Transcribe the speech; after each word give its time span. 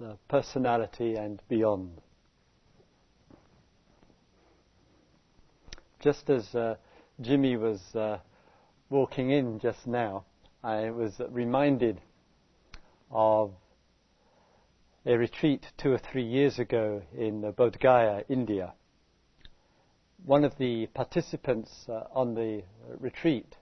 the 0.00 0.16
personality 0.28 1.14
and 1.14 1.42
beyond. 1.46 2.00
Just 6.00 6.30
as 6.30 6.54
uh, 6.54 6.76
Jimmy 7.20 7.56
was 7.58 7.94
uh, 7.94 8.18
walking 8.88 9.30
in 9.30 9.58
just 9.58 9.86
now, 9.86 10.24
I 10.64 10.88
was 10.90 11.20
reminded 11.28 12.00
of 13.10 13.52
a 15.04 15.18
retreat 15.18 15.66
two 15.76 15.92
or 15.92 15.98
three 15.98 16.24
years 16.24 16.58
ago 16.58 17.02
in 17.14 17.42
Bodh 17.52 17.78
Gaya, 17.78 18.24
India. 18.30 18.72
One 20.24 20.44
of 20.44 20.56
the 20.56 20.86
participants 20.86 21.86
uh, 21.90 22.04
on 22.14 22.34
the 22.34 22.62
retreat 22.98 23.56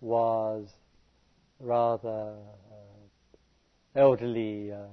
was 0.00 0.68
rather 1.58 2.36
uh, 2.36 3.98
elderly 3.98 4.70
uh, 4.70 4.86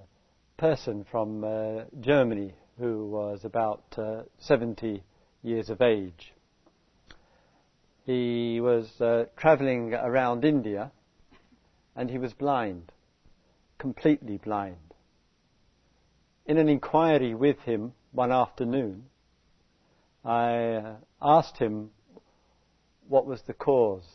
person 0.64 1.06
from 1.12 1.44
uh, 1.44 1.82
Germany 2.00 2.54
who 2.80 3.06
was 3.08 3.44
about 3.44 3.84
uh, 3.98 4.22
70 4.40 5.04
years 5.42 5.70
of 5.70 5.82
age. 5.82 6.32
He 8.06 8.62
was 8.62 8.90
uh, 9.02 9.26
traveling 9.36 9.94
around 9.94 10.46
India 10.46 10.90
and 11.98 12.10
he 12.10 12.18
was 12.18 12.32
blind, 12.32 12.94
completely 13.78 14.38
blind. 14.38 14.94
In 16.46 16.58
an 16.58 16.70
inquiry 16.70 17.36
with 17.36 17.60
him 17.60 17.92
one 18.14 18.32
afternoon, 18.32 19.04
I 20.24 20.94
asked 21.22 21.58
him 21.58 21.90
what 23.10 23.26
was 23.26 23.42
the 23.42 23.54
cause 23.54 24.08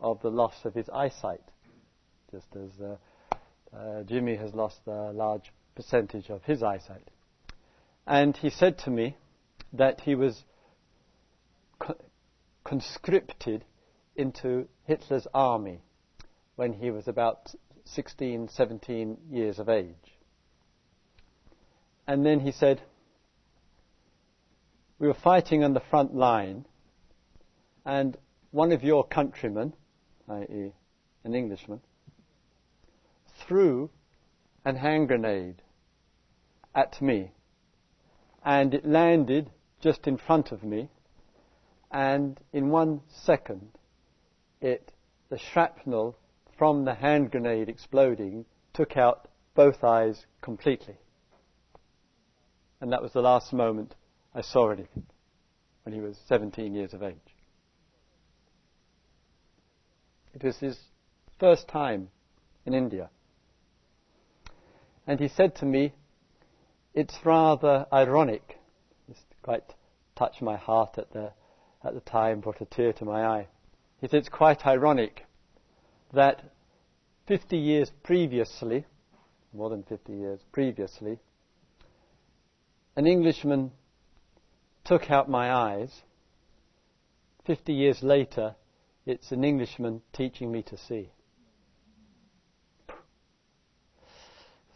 of 0.00 0.22
the 0.22 0.30
loss 0.30 0.64
of 0.64 0.72
his 0.72 0.88
eyesight, 0.88 1.44
just 2.30 2.48
as 2.56 2.70
uh, 2.80 2.96
uh, 3.76 4.04
Jimmy 4.04 4.36
has 4.36 4.54
lost 4.54 4.80
a 4.86 5.12
large 5.12 5.52
percentage 5.74 6.30
of 6.30 6.42
his 6.44 6.62
eyesight. 6.62 7.10
And 8.06 8.36
he 8.36 8.50
said 8.50 8.78
to 8.78 8.90
me 8.90 9.16
that 9.72 10.00
he 10.02 10.14
was 10.14 10.44
co- 11.78 11.96
conscripted 12.64 13.64
into 14.16 14.68
Hitler's 14.84 15.26
army 15.32 15.80
when 16.56 16.74
he 16.74 16.90
was 16.90 17.08
about 17.08 17.54
16, 17.84 18.48
17 18.48 19.16
years 19.30 19.58
of 19.58 19.68
age. 19.68 20.18
And 22.06 22.26
then 22.26 22.40
he 22.40 22.52
said, 22.52 22.82
We 24.98 25.06
were 25.06 25.14
fighting 25.14 25.64
on 25.64 25.72
the 25.72 25.80
front 25.80 26.14
line, 26.14 26.66
and 27.84 28.16
one 28.50 28.72
of 28.72 28.82
your 28.82 29.06
countrymen, 29.06 29.74
i.e., 30.28 30.72
an 31.24 31.34
Englishman, 31.34 31.80
threw 33.46 33.90
an 34.64 34.76
hand 34.76 35.08
grenade 35.08 35.62
at 36.74 37.00
me, 37.02 37.32
and 38.44 38.74
it 38.74 38.86
landed 38.86 39.50
just 39.80 40.06
in 40.06 40.16
front 40.16 40.52
of 40.52 40.62
me, 40.62 40.88
and 41.90 42.40
in 42.52 42.70
one 42.70 43.00
second, 43.08 43.70
it 44.60 44.92
the 45.28 45.38
shrapnel 45.38 46.16
from 46.56 46.84
the 46.84 46.94
hand 46.94 47.30
grenade 47.30 47.68
exploding 47.68 48.44
took 48.72 48.96
out 48.96 49.28
both 49.54 49.82
eyes 49.82 50.26
completely. 50.40 50.96
And 52.80 52.92
that 52.92 53.02
was 53.02 53.12
the 53.12 53.22
last 53.22 53.52
moment 53.52 53.94
I 54.34 54.42
saw 54.42 54.70
anything 54.70 55.06
when 55.84 55.94
he 55.94 56.00
was 56.00 56.18
17 56.26 56.74
years 56.74 56.94
of 56.94 57.02
age. 57.02 57.16
It 60.34 60.42
was 60.42 60.58
his 60.58 60.78
first 61.38 61.68
time 61.68 62.08
in 62.64 62.74
India. 62.74 63.10
And 65.06 65.18
he 65.18 65.28
said 65.28 65.54
to 65.56 65.66
me, 65.66 65.92
It's 66.94 67.14
rather 67.24 67.86
ironic. 67.92 68.58
This 69.08 69.18
quite 69.42 69.74
touched 70.16 70.42
my 70.42 70.56
heart 70.56 70.98
at 70.98 71.12
the, 71.12 71.32
at 71.84 71.94
the 71.94 72.00
time, 72.00 72.40
brought 72.40 72.60
a 72.60 72.66
tear 72.66 72.92
to 72.94 73.04
my 73.04 73.24
eye. 73.24 73.48
He 74.00 74.08
said, 74.08 74.18
It's 74.18 74.28
quite 74.28 74.66
ironic 74.66 75.26
that 76.12 76.42
50 77.26 77.56
years 77.56 77.90
previously, 78.02 78.84
more 79.52 79.70
than 79.70 79.82
50 79.82 80.12
years 80.12 80.40
previously, 80.52 81.18
an 82.96 83.06
Englishman 83.06 83.72
took 84.84 85.10
out 85.10 85.28
my 85.28 85.52
eyes. 85.52 86.02
50 87.46 87.72
years 87.72 88.02
later, 88.02 88.54
it's 89.06 89.32
an 89.32 89.44
Englishman 89.44 90.02
teaching 90.12 90.52
me 90.52 90.62
to 90.62 90.76
see. 90.76 91.10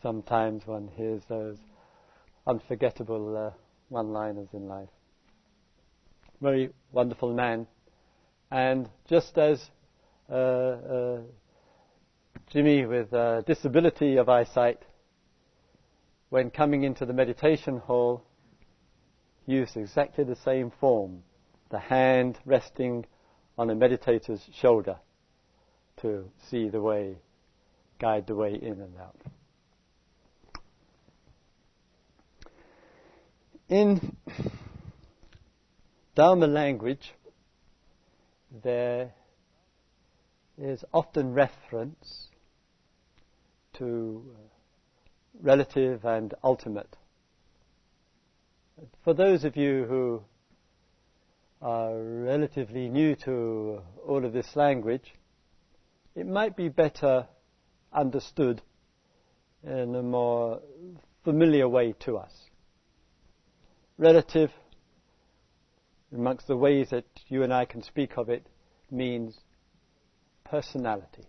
Sometimes 0.03 0.67
one 0.67 0.89
hears 0.97 1.23
those 1.29 1.59
unforgettable 2.47 3.37
uh, 3.37 3.51
one 3.89 4.13
liners 4.13 4.49
in 4.53 4.69
life. 4.69 4.89
Very 6.41 6.71
wonderful 6.93 7.33
man. 7.33 7.67
And 8.51 8.89
just 9.09 9.39
as 9.39 9.71
uh, 10.31 10.35
uh, 10.35 11.19
Jimmy, 12.49 12.85
with 12.87 13.13
a 13.13 13.43
disability 13.47 14.17
of 14.17 14.29
eyesight, 14.29 14.83
when 16.29 16.51
coming 16.51 16.83
into 16.83 17.07
the 17.07 17.13
meditation 17.13 17.79
hall, 17.79 18.23
used 19.47 19.77
exactly 19.77 20.25
the 20.25 20.37
same 20.37 20.71
form 20.81 21.23
the 21.71 21.79
hand 21.79 22.39
resting 22.45 23.05
on 23.59 23.71
a 23.71 23.75
meditator's 23.75 24.49
shoulder 24.55 24.97
to 26.01 26.25
see 26.51 26.69
the 26.69 26.81
way, 26.81 27.17
guide 27.99 28.27
the 28.27 28.35
way 28.35 28.55
in 28.55 28.81
and 28.81 28.97
out. 29.01 29.17
In 33.69 34.17
Dharma 36.15 36.47
language, 36.47 37.15
there 38.63 39.13
is 40.57 40.85
often 40.95 41.35
reference 41.35 42.29
to 43.75 44.25
uh, 44.25 44.39
relative 45.43 46.05
and 46.05 46.33
ultimate. 46.45 46.97
For 49.03 49.15
those 49.15 49.43
of 49.43 49.57
you 49.57 49.85
who 49.87 50.23
are 51.61 52.01
relatively 52.01 52.89
new 52.89 53.17
to 53.17 53.81
all 54.07 54.25
of 54.25 54.33
this 54.33 54.55
language, 54.55 55.13
it 56.15 56.27
might 56.27 56.57
be 56.57 56.69
better 56.69 57.27
understood 57.93 58.63
in 59.65 59.97
a 59.97 60.03
more 60.03 60.61
familiar 61.25 61.69
way 61.69 61.93
to 62.05 62.19
us. 62.19 62.46
Relative, 63.99 64.51
amongst 66.13 66.47
the 66.47 66.57
ways 66.57 66.91
that 66.91 67.07
you 67.29 67.43
and 67.43 67.53
I 67.53 67.65
can 67.65 67.83
speak 67.83 68.19
of 68.19 68.29
it, 68.29 68.47
means 68.91 69.41
personality. 70.45 71.25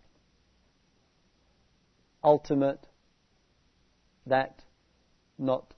Ultimate, 2.23 2.88
that 4.25 4.63
not 5.38 5.73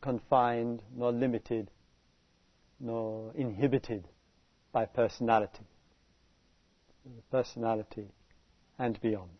confined 0.00 0.82
nor 0.96 1.10
limited 1.12 1.70
nor 2.80 3.32
inhibited 3.34 4.06
by 4.72 4.84
personality. 4.84 5.66
Personality 7.30 8.06
and 8.78 9.00
beyond. 9.00 9.30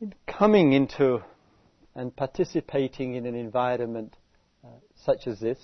In 0.00 0.14
coming 0.26 0.72
into 0.72 1.22
and 2.00 2.16
participating 2.16 3.14
in 3.14 3.26
an 3.26 3.34
environment 3.34 4.16
uh, 4.64 4.68
such 5.04 5.26
as 5.26 5.38
this, 5.38 5.58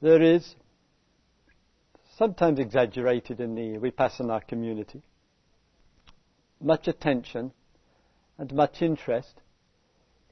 there 0.00 0.22
is, 0.22 0.54
sometimes 2.16 2.58
exaggerated 2.58 3.40
in 3.40 3.54
the 3.54 3.78
Vipassana 3.78 4.40
community, 4.48 5.02
much 6.62 6.88
attention 6.88 7.52
and 8.38 8.54
much 8.54 8.80
interest 8.80 9.42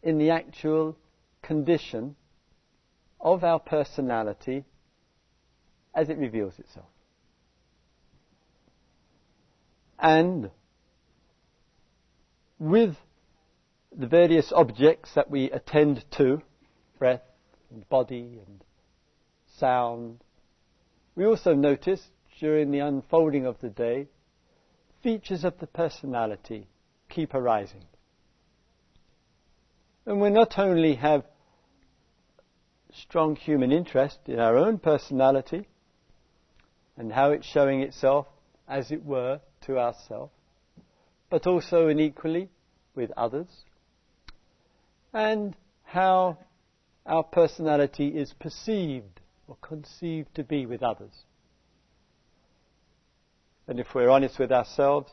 in 0.03 0.17
the 0.17 0.31
actual 0.31 0.97
condition 1.43 2.17
of 3.21 3.45
our 3.45 3.61
personality 3.61 4.65
as 5.95 6.09
it 6.09 6.17
reveals 6.17 6.59
itself. 6.59 6.87
And 9.99 10.51
with 12.59 12.97
the 13.97 14.07
various 14.07 14.53
objects 14.53 15.15
that 15.15 15.31
we 15.31 15.51
attend 15.51 16.05
to, 16.13 16.43
breath 16.99 17.23
and 17.71 17.89
body 17.89 18.41
and 18.47 18.63
sound, 19.59 20.19
we 21.15 21.25
also 21.25 21.55
notice 21.55 22.03
during 22.39 22.71
the 22.71 22.81
unfolding 22.81 23.47
of 23.47 23.59
the 23.61 23.71
day 23.71 24.07
features 25.03 25.45
of 25.45 25.59
the 25.59 25.67
personality 25.67 26.67
keep 27.09 27.33
arising. 27.33 27.85
And 30.05 30.21
we 30.21 30.31
not 30.31 30.59
only 30.59 30.97
have 30.97 31.25
strong 32.93 33.37
human 33.37 33.73
interest 33.73 34.19
in 34.27 34.39
our 34.39 34.57
own 34.57 34.79
personality 34.79 35.67
and 36.97 37.13
how 37.13 37.31
it's 37.31 37.47
showing 37.47 37.81
itself, 37.81 38.27
as 38.69 38.91
it 38.91 39.05
were, 39.05 39.41
to 39.63 39.79
ourselves, 39.79 40.33
but 41.31 41.47
also 41.47 41.89
unequally 41.89 42.49
with 42.95 43.11
others, 43.17 43.49
and 45.13 45.57
how 45.85 46.39
our 47.07 47.23
personality 47.23 48.09
is 48.09 48.33
perceived 48.33 49.21
or 49.49 49.57
conceived 49.61 50.35
to 50.35 50.45
be 50.45 50.67
with 50.67 50.83
others. 50.83 51.25
And 53.69 53.81
if 53.81 53.95
we're 53.95 54.11
honest 54.11 54.39
with 54.39 54.53
ourselves, 54.53 55.13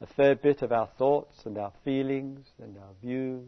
a 0.00 0.06
fair 0.06 0.34
bit 0.34 0.62
of 0.62 0.72
our 0.72 0.88
thoughts 0.98 1.42
and 1.44 1.58
our 1.58 1.72
feelings 1.84 2.46
and 2.60 2.76
our 2.78 2.94
views 3.00 3.46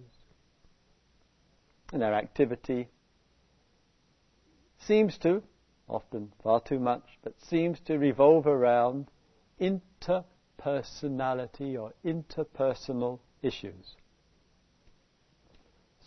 and 1.93 2.03
our 2.03 2.15
activity 2.15 2.89
seems 4.79 5.19
to, 5.19 5.43
often 5.89 6.33
far 6.43 6.61
too 6.61 6.79
much, 6.79 7.19
but 7.23 7.35
seems 7.41 7.81
to 7.81 7.99
revolve 7.99 8.47
around 8.47 9.11
interpersonality 9.61 11.81
or 11.81 11.93
interpersonal 12.05 13.19
issues. 13.43 13.97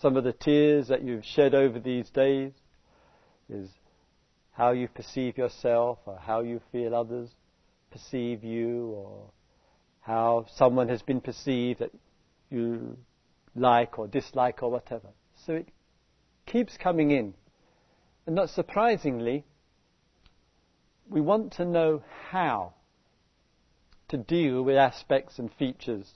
Some 0.01 0.15
of 0.15 0.23
the 0.23 0.33
tears 0.33 0.87
that 0.87 1.03
you've 1.03 1.25
shed 1.25 1.53
over 1.53 1.79
these 1.79 2.09
days 2.09 2.53
is 3.49 3.69
how 4.51 4.71
you 4.71 4.87
perceive 4.87 5.37
yourself 5.37 5.99
or 6.05 6.17
how 6.17 6.39
you 6.39 6.61
feel 6.71 6.95
others 6.95 7.29
perceive 7.91 8.43
you 8.43 8.87
or 8.91 9.31
how 10.01 10.45
someone 10.55 10.87
has 10.87 11.01
been 11.01 11.19
perceived 11.19 11.79
that 11.79 11.91
you 12.49 12.97
like 13.55 13.99
or 13.99 14.07
dislike 14.07 14.63
or 14.63 14.71
whatever. 14.71 15.09
So 15.45 15.53
it 15.53 15.67
keeps 16.45 16.77
coming 16.77 17.11
in. 17.11 17.33
And 18.25 18.35
not 18.35 18.49
surprisingly, 18.49 19.43
we 21.09 21.19
want 21.19 21.53
to 21.53 21.65
know 21.65 22.03
how 22.29 22.73
to 24.07 24.17
deal 24.17 24.63
with 24.63 24.77
aspects 24.77 25.39
and 25.39 25.51
features 25.53 26.13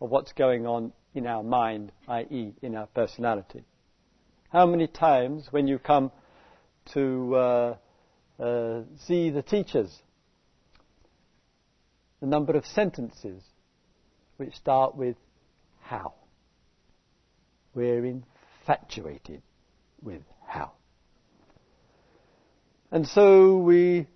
of 0.00 0.10
what's 0.10 0.32
going 0.32 0.66
on 0.66 0.92
in 1.14 1.26
our 1.26 1.42
mind, 1.42 1.92
i.e., 2.08 2.54
in 2.62 2.74
our 2.74 2.86
personality. 2.86 3.64
How 4.50 4.66
many 4.66 4.86
times 4.86 5.48
when 5.50 5.66
you 5.66 5.78
come 5.78 6.12
to 6.92 7.34
uh, 7.34 7.76
uh, 8.38 8.82
see 9.06 9.30
the 9.30 9.42
teachers, 9.42 10.02
the 12.20 12.26
number 12.26 12.52
of 12.56 12.64
sentences 12.66 13.42
which 14.36 14.54
start 14.54 14.94
with 14.94 15.16
how? 15.80 16.14
We're 17.74 18.04
infatuated 18.04 19.42
with 20.02 20.22
how. 20.46 20.72
And 22.90 23.06
so 23.06 23.56
we 23.58 24.06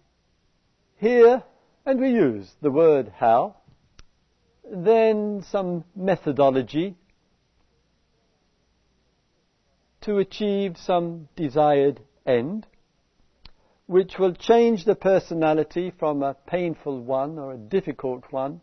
hear 0.99 1.43
and 1.85 2.01
we 2.01 2.11
use 2.11 2.51
the 2.61 2.71
word 2.71 3.13
how 3.17 3.57
then 4.71 5.43
some 5.51 5.85
methodology 5.97 6.95
to 10.03 10.19
achieve 10.19 10.77
some 10.79 11.29
desired 11.37 12.01
end, 12.25 12.67
which 13.87 14.19
will 14.19 14.33
change 14.33 14.85
the 14.85 14.95
personality 14.95 15.93
from 15.99 16.23
a 16.23 16.35
painful 16.47 17.01
one 17.01 17.39
or 17.39 17.53
a 17.53 17.59
difficult 17.59 18.25
one 18.31 18.61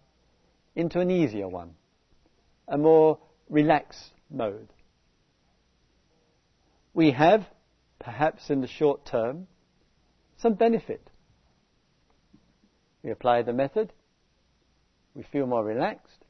into 0.76 1.00
an 1.00 1.12
easier 1.12 1.48
one, 1.48 1.74
a 2.68 2.78
more 2.78 3.20
relaxed 3.50 4.12
mode. 4.32 4.70
We 6.94 7.12
have, 7.12 7.46
perhaps 8.00 8.50
in 8.50 8.62
the 8.62 8.68
short 8.68 9.06
term, 9.06 9.48
some 10.38 10.54
benefit. 10.54 11.10
We 13.04 13.12
apply 13.12 13.42
the 13.42 13.54
method, 13.54 13.92
we 15.18 15.24
feel 15.24 15.48
more 15.48 15.64
relaxed. 15.64 16.24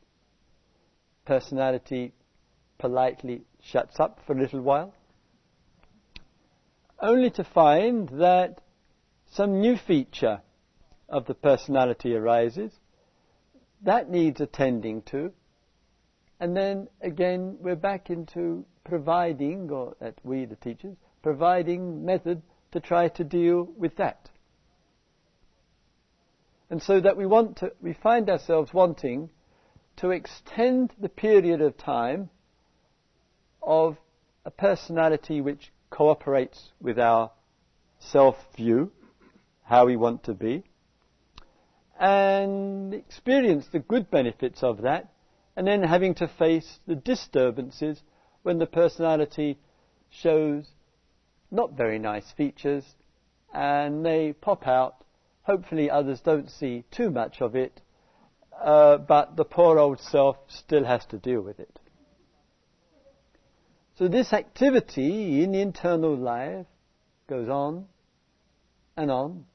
Personality 1.26 2.14
politely 2.80 3.42
shuts 3.62 4.00
up 4.00 4.22
for 4.26 4.32
a 4.32 4.42
little 4.42 4.62
while. 4.62 4.94
Only 7.00 7.30
to 7.32 7.44
find 7.44 8.08
that 8.14 8.62
some 9.34 9.60
new 9.60 9.76
feature 9.76 10.42
of 11.10 11.26
the 11.26 11.34
personality 11.34 12.16
arises. 12.16 12.72
That 13.84 14.10
needs 14.10 14.40
attending 14.40 15.02
to. 15.04 15.34
And 16.40 16.56
then 16.56 16.88
again, 17.02 17.58
we're 17.60 17.76
back 17.76 18.10
into 18.10 18.66
providing, 18.86 19.70
or 19.70 19.98
that 20.00 20.16
we, 20.24 20.46
the 20.46 20.56
teachers, 20.56 20.96
providing 21.22 22.06
method 22.06 22.42
to 22.72 22.80
try 22.80 23.10
to 23.10 23.24
deal 23.26 23.68
with 23.78 23.98
that. 23.98 24.30
And 26.70 26.82
so 26.82 27.00
that 27.00 27.16
we 27.16 27.26
want 27.26 27.58
to, 27.58 27.72
we 27.82 27.94
find 27.94 28.30
ourselves 28.30 28.74
wanting 28.74 29.30
to 29.98 30.12
extend 30.12 30.94
the 31.00 31.10
period 31.10 31.62
of 31.62 31.78
time 31.78 32.30
of 33.62 33.98
a 34.46 34.52
personality 34.52 35.42
which 35.42 35.72
cooperates 35.90 36.72
with 36.82 37.00
our 37.00 37.32
self 38.00 38.36
view, 38.56 38.92
how 39.64 39.86
we 39.86 39.96
want 39.96 40.24
to 40.24 40.34
be, 40.34 40.64
and 42.00 42.94
experience 42.94 43.68
the 43.72 43.80
good 43.80 44.12
benefits 44.12 44.62
of 44.62 44.82
that, 44.82 45.10
and 45.56 45.66
then 45.68 45.84
having 45.84 46.14
to 46.16 46.28
face 46.28 46.80
the 46.86 46.96
disturbances 46.96 48.02
when 48.44 48.60
the 48.60 48.68
personality 48.68 49.58
shows 50.10 50.68
not 51.50 51.74
very 51.74 51.98
nice 51.98 52.30
features 52.32 52.84
and 53.54 54.06
they 54.06 54.34
pop 54.34 54.68
out 54.68 55.04
Hopefully 55.48 55.90
others 55.90 56.20
don't 56.20 56.52
see 56.52 56.84
too 56.92 57.10
much 57.10 57.40
of 57.40 57.56
it, 57.56 57.80
uh, 58.62 58.98
but 58.98 59.38
the 59.38 59.46
poor 59.46 59.80
old 59.80 59.98
self 60.02 60.36
still 60.50 60.84
has 60.84 61.06
to 61.06 61.18
deal 61.18 61.40
with 61.40 61.58
it. 61.58 61.80
So 63.96 64.10
this 64.10 64.34
activity 64.34 65.42
in 65.42 65.54
the 65.54 65.62
internal 65.62 66.18
life 66.18 66.66
goes 67.30 67.48
on 67.48 67.86
and 68.98 69.10
on, 69.10 69.46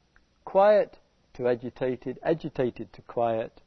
quiet 0.46 0.98
to 1.34 1.46
agitated, 1.46 2.18
agitated 2.22 2.90
to 2.94 3.02
quiet, 3.02 3.60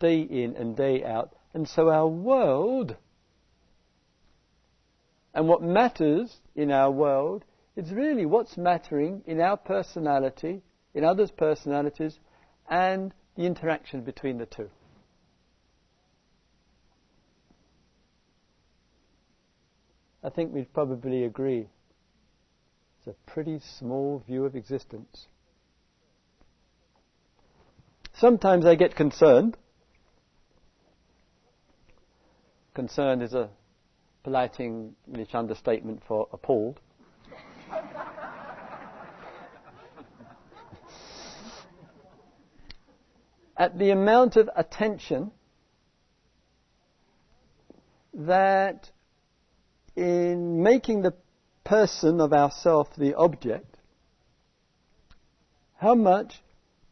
day 0.00 0.22
in 0.22 0.56
and 0.56 0.74
day 0.74 1.04
out. 1.04 1.34
And 1.52 1.68
so 1.68 1.90
our 1.90 2.08
world 2.08 2.96
and 5.34 5.46
what 5.48 5.62
matters 5.62 6.34
in 6.56 6.70
our 6.70 6.90
world 6.90 7.44
is 7.76 7.92
really 7.92 8.24
what's 8.24 8.56
mattering 8.56 9.22
in 9.26 9.38
our 9.38 9.58
personality 9.58 10.62
in 10.94 11.04
others' 11.04 11.30
personalities, 11.30 12.18
and 12.68 13.12
the 13.36 13.44
interaction 13.44 14.02
between 14.02 14.38
the 14.38 14.46
two. 14.46 14.70
I 20.24 20.30
think 20.30 20.52
we'd 20.52 20.72
probably 20.72 21.24
agree 21.24 21.68
it's 22.98 23.16
a 23.16 23.30
pretty 23.30 23.58
small 23.78 24.22
view 24.26 24.44
of 24.44 24.54
existence. 24.54 25.26
Sometimes 28.14 28.64
I 28.64 28.76
get 28.76 28.94
concerned. 28.94 29.56
Concerned 32.74 33.22
is 33.22 33.34
a 33.34 33.50
polite 34.22 34.60
English 34.60 35.34
understatement 35.34 36.02
for 36.06 36.28
appalled. 36.32 36.78
At 43.56 43.78
the 43.78 43.90
amount 43.90 44.36
of 44.36 44.48
attention 44.56 45.30
that 48.14 48.90
in 49.96 50.62
making 50.62 51.02
the 51.02 51.14
person 51.64 52.20
of 52.20 52.32
ourself 52.32 52.88
the 52.96 53.14
object, 53.14 53.76
how 55.76 55.94
much 55.94 56.42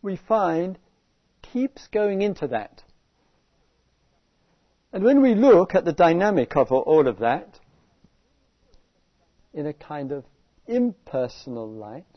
we 0.02 0.17
find 0.17 0.79
keeps 1.43 1.87
going 1.88 2.23
into 2.23 2.47
that. 2.49 2.83
And 4.93 5.05
when 5.05 5.23
we 5.23 5.35
look 5.35 5.75
at 5.75 5.85
the 5.85 5.93
dynamic 5.93 6.57
of 6.57 6.73
all 6.73 7.07
of 7.07 7.19
that 7.21 7.61
in 9.52 9.67
a 9.67 9.73
kind 9.73 10.12
of 10.12 10.25
impersonal 10.67 11.69
light, 11.69 12.10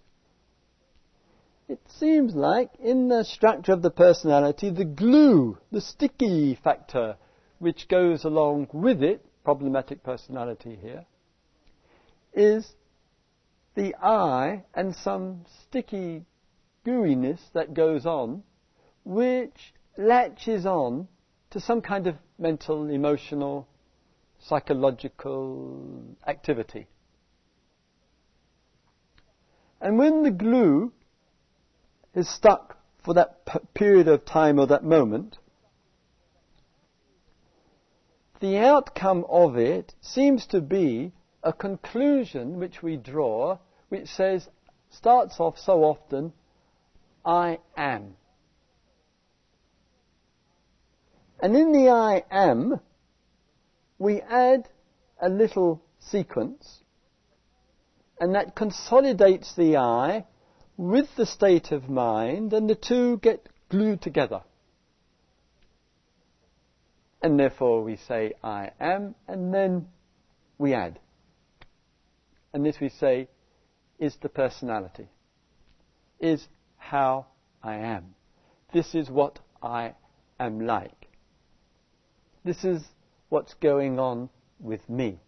it 1.68 1.80
seems 1.88 2.36
like 2.36 2.72
in 2.80 3.08
the 3.08 3.24
structure 3.24 3.72
of 3.72 3.82
the 3.82 3.90
personality, 3.90 4.70
the 4.70 4.86
glue, 4.86 5.58
the 5.72 5.82
sticky 5.82 6.56
factor, 6.64 7.18
which 7.60 7.88
goes 7.88 8.26
along 8.26 8.68
with 8.74 9.02
it, 9.02 9.26
problematic 9.44 10.04
personality 10.04 10.78
here, 10.82 11.06
is 12.34 12.74
the 13.76 13.96
I 14.02 14.64
and 14.74 14.96
some 14.96 15.46
sticky 15.64 16.26
gooiness 16.86 17.40
that 17.54 17.74
goes 17.74 18.06
on, 18.06 18.44
which 19.04 19.74
latches 19.98 20.66
on 20.66 21.08
to 21.52 21.60
some 21.60 21.82
kind 21.82 22.08
of 22.08 22.16
mental, 22.38 22.90
emotional, 22.90 23.68
psychological 24.40 26.04
activity. 26.28 26.88
And 29.80 29.98
when 29.98 30.24
the 30.24 30.32
glue 30.32 30.92
is 32.16 32.30
stuck 32.30 32.78
for 33.04 33.14
that 33.16 33.74
period 33.74 34.08
of 34.08 34.26
time 34.26 34.60
or 34.60 34.68
that 34.68 34.84
moment, 34.84 35.38
the 38.40 38.58
outcome 38.58 39.26
of 39.30 39.58
it 39.58 39.94
seems 40.02 40.46
to 40.48 40.62
be 40.62 41.12
a 41.44 41.54
conclusion 41.54 42.60
which 42.60 42.82
we 42.82 42.98
draw, 42.98 43.58
which 43.90 44.08
says, 44.08 44.48
starts 44.90 45.40
off 45.40 45.58
so 45.58 45.84
often, 45.84 46.34
I 47.26 47.60
am. 47.76 48.16
And 51.42 51.56
in 51.56 51.72
the 51.72 51.90
I 51.90 52.24
am, 52.32 52.80
we 53.98 54.22
add 54.22 54.70
a 55.22 55.30
little 55.30 55.82
sequence, 56.00 56.80
and 58.20 58.36
that 58.36 58.56
consolidates 58.56 59.56
the 59.56 59.78
I 59.78 60.26
with 60.78 61.08
the 61.16 61.26
state 61.26 61.72
of 61.72 61.90
mind, 61.90 62.54
and 62.54 62.70
the 62.70 62.76
two 62.76 63.18
get 63.18 63.48
glued 63.70 64.02
together. 64.02 64.42
And 67.22 67.40
therefore 67.40 67.84
we 67.84 67.96
say, 67.96 68.34
I 68.44 68.72
am, 68.80 69.16
and 69.28 69.54
then 69.54 69.88
we 70.58 70.74
add. 70.74 71.00
And 72.54 72.66
this 72.66 72.80
we 72.80 72.90
say 72.90 73.30
is 73.98 74.16
the 74.22 74.30
personality, 74.30 75.08
is 76.20 76.48
how 76.78 77.28
I 77.64 77.76
am. 77.76 78.16
This 78.74 78.94
is 78.94 79.10
what 79.10 79.40
I 79.62 79.94
am 80.40 80.60
like. 80.66 81.08
This 82.44 82.64
is 82.64 82.84
what's 83.30 83.54
going 83.56 84.00
on 84.00 84.30
with 84.60 84.88
me. 84.90 85.20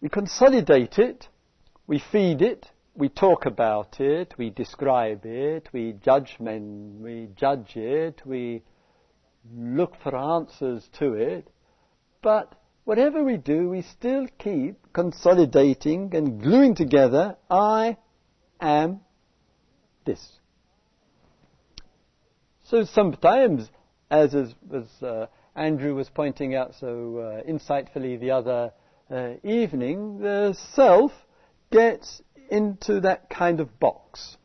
We 0.00 0.08
consolidate 0.08 0.98
it, 0.98 1.28
we 1.86 1.98
feed 1.98 2.42
it, 2.42 2.70
we 2.94 3.08
talk 3.08 3.46
about 3.46 4.00
it, 4.00 4.34
we 4.36 4.50
describe 4.50 5.24
it, 5.24 5.68
we 5.72 5.94
judge 6.04 6.36
men, 6.38 6.98
we 7.00 7.28
judge 7.36 7.76
it, 7.76 8.22
we 8.24 8.62
look 9.54 9.96
for 10.02 10.14
answers 10.16 10.88
to 10.98 11.14
it, 11.14 11.48
but 12.22 12.54
whatever 12.84 13.24
we 13.24 13.36
do, 13.36 13.70
we 13.70 13.82
still 13.82 14.26
keep 14.38 14.92
consolidating 14.92 16.14
and 16.14 16.40
gluing 16.42 16.74
together, 16.74 17.36
I 17.50 17.96
am 18.60 19.00
this. 20.04 20.38
So 22.64 22.84
sometimes, 22.84 23.70
as, 24.10 24.34
as, 24.34 25.02
uh, 25.02 25.26
Andrew 25.54 25.94
was 25.94 26.08
pointing 26.08 26.54
out 26.54 26.74
so 26.74 27.18
uh, 27.18 27.50
insightfully 27.50 28.18
the 28.18 28.30
other 28.30 28.72
uh, 29.10 29.34
evening, 29.42 30.20
the 30.20 30.56
self 30.74 31.12
gets 31.72 32.22
into 32.50 33.00
that 33.00 33.28
kind 33.30 33.58
of 33.58 33.80
box. 33.80 34.36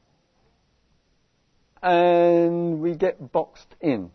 And 1.84 2.82
we 2.82 2.96
get 2.96 3.32
boxed 3.32 3.76
in. 3.82 4.10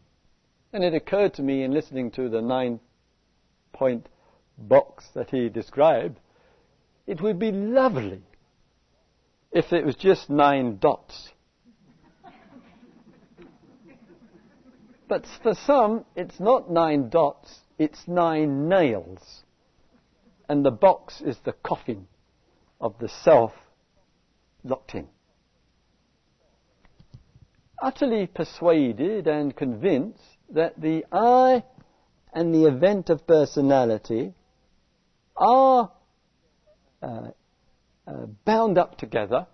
And 0.72 0.82
it 0.82 0.94
occurred 0.94 1.34
to 1.34 1.42
me 1.42 1.62
in 1.62 1.72
listening 1.72 2.10
to 2.12 2.28
the 2.28 2.40
nine 2.40 2.80
point 3.72 4.08
box 4.58 5.04
that 5.14 5.30
he 5.30 5.48
described, 5.48 6.18
it 7.06 7.20
would 7.20 7.38
be 7.38 7.52
lovely 7.52 8.22
if 9.52 9.72
it 9.72 9.84
was 9.84 9.94
just 9.96 10.30
nine 10.30 10.78
dots. 10.78 11.30
but 15.08 15.26
for 15.42 15.54
some, 15.54 16.04
it's 16.16 16.40
not 16.40 16.70
nine 16.70 17.10
dots, 17.10 17.60
it's 17.78 18.08
nine 18.08 18.68
nails. 18.68 19.42
And 20.48 20.64
the 20.64 20.70
box 20.70 21.20
is 21.20 21.36
the 21.44 21.52
coffin 21.52 22.06
of 22.82 22.98
the 22.98 23.08
self 23.08 23.52
locked 24.64 24.94
in. 24.94 25.06
Utterly 27.80 28.26
persuaded 28.26 29.26
and 29.26 29.56
convinced 29.56 30.20
that 30.50 30.78
the 30.80 31.04
I 31.10 31.64
and 32.34 32.54
the 32.54 32.66
event 32.66 33.08
of 33.08 33.26
personality 33.26 34.34
are 35.36 35.90
uh, 37.02 37.28
uh, 38.06 38.26
bound 38.44 38.78
up 38.78 38.98
together, 38.98 39.46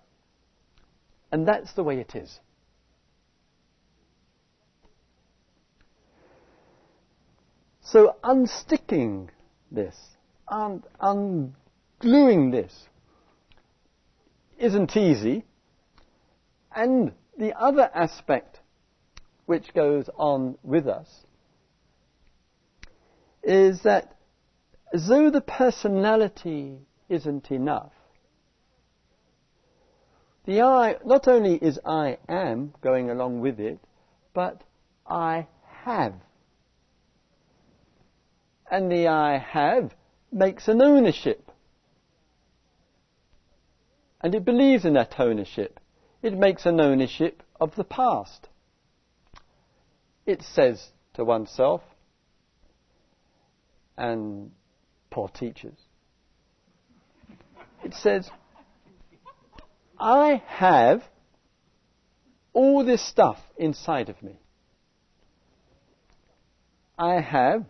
and 1.30 1.46
that's 1.46 1.72
the 1.74 1.82
way 1.84 1.98
it 1.98 2.14
is. 2.14 2.40
So 7.82 8.16
unsticking 8.22 9.28
this, 9.70 9.96
un- 10.48 10.82
ungluing 11.00 12.52
this, 12.52 12.87
isn't 14.58 14.96
easy. 14.96 15.44
And 16.74 17.12
the 17.38 17.58
other 17.58 17.90
aspect 17.94 18.60
which 19.46 19.72
goes 19.72 20.10
on 20.16 20.58
with 20.62 20.86
us 20.86 21.08
is 23.42 23.82
that 23.82 24.14
though 24.92 25.30
the 25.30 25.40
personality 25.40 26.78
isn't 27.08 27.50
enough, 27.50 27.92
the 30.44 30.62
I, 30.62 30.96
not 31.04 31.28
only 31.28 31.56
is 31.56 31.78
I 31.84 32.18
am 32.28 32.72
going 32.80 33.10
along 33.10 33.40
with 33.40 33.60
it, 33.60 33.78
but 34.32 34.62
I 35.06 35.46
have. 35.82 36.14
And 38.70 38.90
the 38.90 39.08
I 39.08 39.38
have 39.38 39.94
makes 40.32 40.68
an 40.68 40.80
ownership. 40.80 41.47
And 44.20 44.34
it 44.34 44.44
believes 44.44 44.84
in 44.84 44.94
that 44.94 45.14
ownership. 45.18 45.80
It 46.22 46.36
makes 46.36 46.66
an 46.66 46.80
ownership 46.80 47.42
of 47.60 47.74
the 47.76 47.84
past. 47.84 48.48
It 50.26 50.42
says 50.42 50.88
to 51.14 51.24
oneself, 51.24 51.82
and 53.96 54.52
poor 55.10 55.28
teachers. 55.28 55.76
It 57.84 57.94
says, 57.94 58.30
I 59.98 60.42
have 60.46 61.02
all 62.52 62.84
this 62.84 63.04
stuff 63.04 63.38
inside 63.56 64.08
of 64.08 64.22
me. 64.22 64.38
I 66.98 67.20
have 67.20 67.64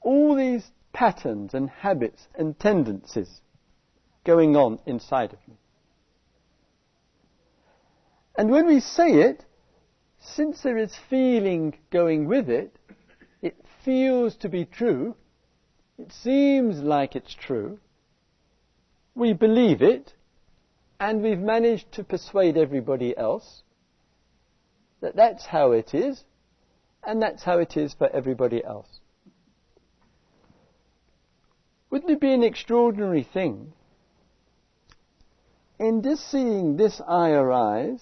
all 0.00 0.34
these 0.34 0.64
patterns 0.92 1.54
and 1.54 1.68
habits 1.68 2.26
and 2.34 2.58
tendencies 2.58 3.40
going 4.24 4.56
on 4.56 4.78
inside 4.86 5.32
of 5.32 5.38
me. 5.46 5.59
And 8.40 8.50
when 8.50 8.66
we 8.66 8.80
say 8.80 9.10
it, 9.16 9.44
since 10.18 10.62
there 10.62 10.78
is 10.78 10.96
feeling 11.10 11.74
going 11.90 12.26
with 12.26 12.48
it, 12.48 12.74
it 13.42 13.54
feels 13.84 14.34
to 14.36 14.48
be 14.48 14.64
true, 14.64 15.14
it 15.98 16.10
seems 16.10 16.78
like 16.78 17.14
it's 17.14 17.34
true. 17.34 17.78
We 19.14 19.34
believe 19.34 19.82
it, 19.82 20.14
and 20.98 21.22
we've 21.22 21.38
managed 21.38 21.92
to 21.92 22.02
persuade 22.02 22.56
everybody 22.56 23.14
else 23.14 23.60
that 25.02 25.16
that's 25.16 25.44
how 25.44 25.72
it 25.72 25.92
is, 25.92 26.24
and 27.06 27.20
that's 27.20 27.42
how 27.42 27.58
it 27.58 27.76
is 27.76 27.92
for 27.92 28.08
everybody 28.08 28.64
else. 28.64 29.00
Wouldn't 31.90 32.10
it 32.10 32.20
be 32.22 32.32
an 32.32 32.42
extraordinary 32.42 33.22
thing 33.22 33.74
in 35.78 36.02
just 36.02 36.30
seeing 36.30 36.78
this 36.78 37.02
I 37.06 37.32
arise 37.32 38.00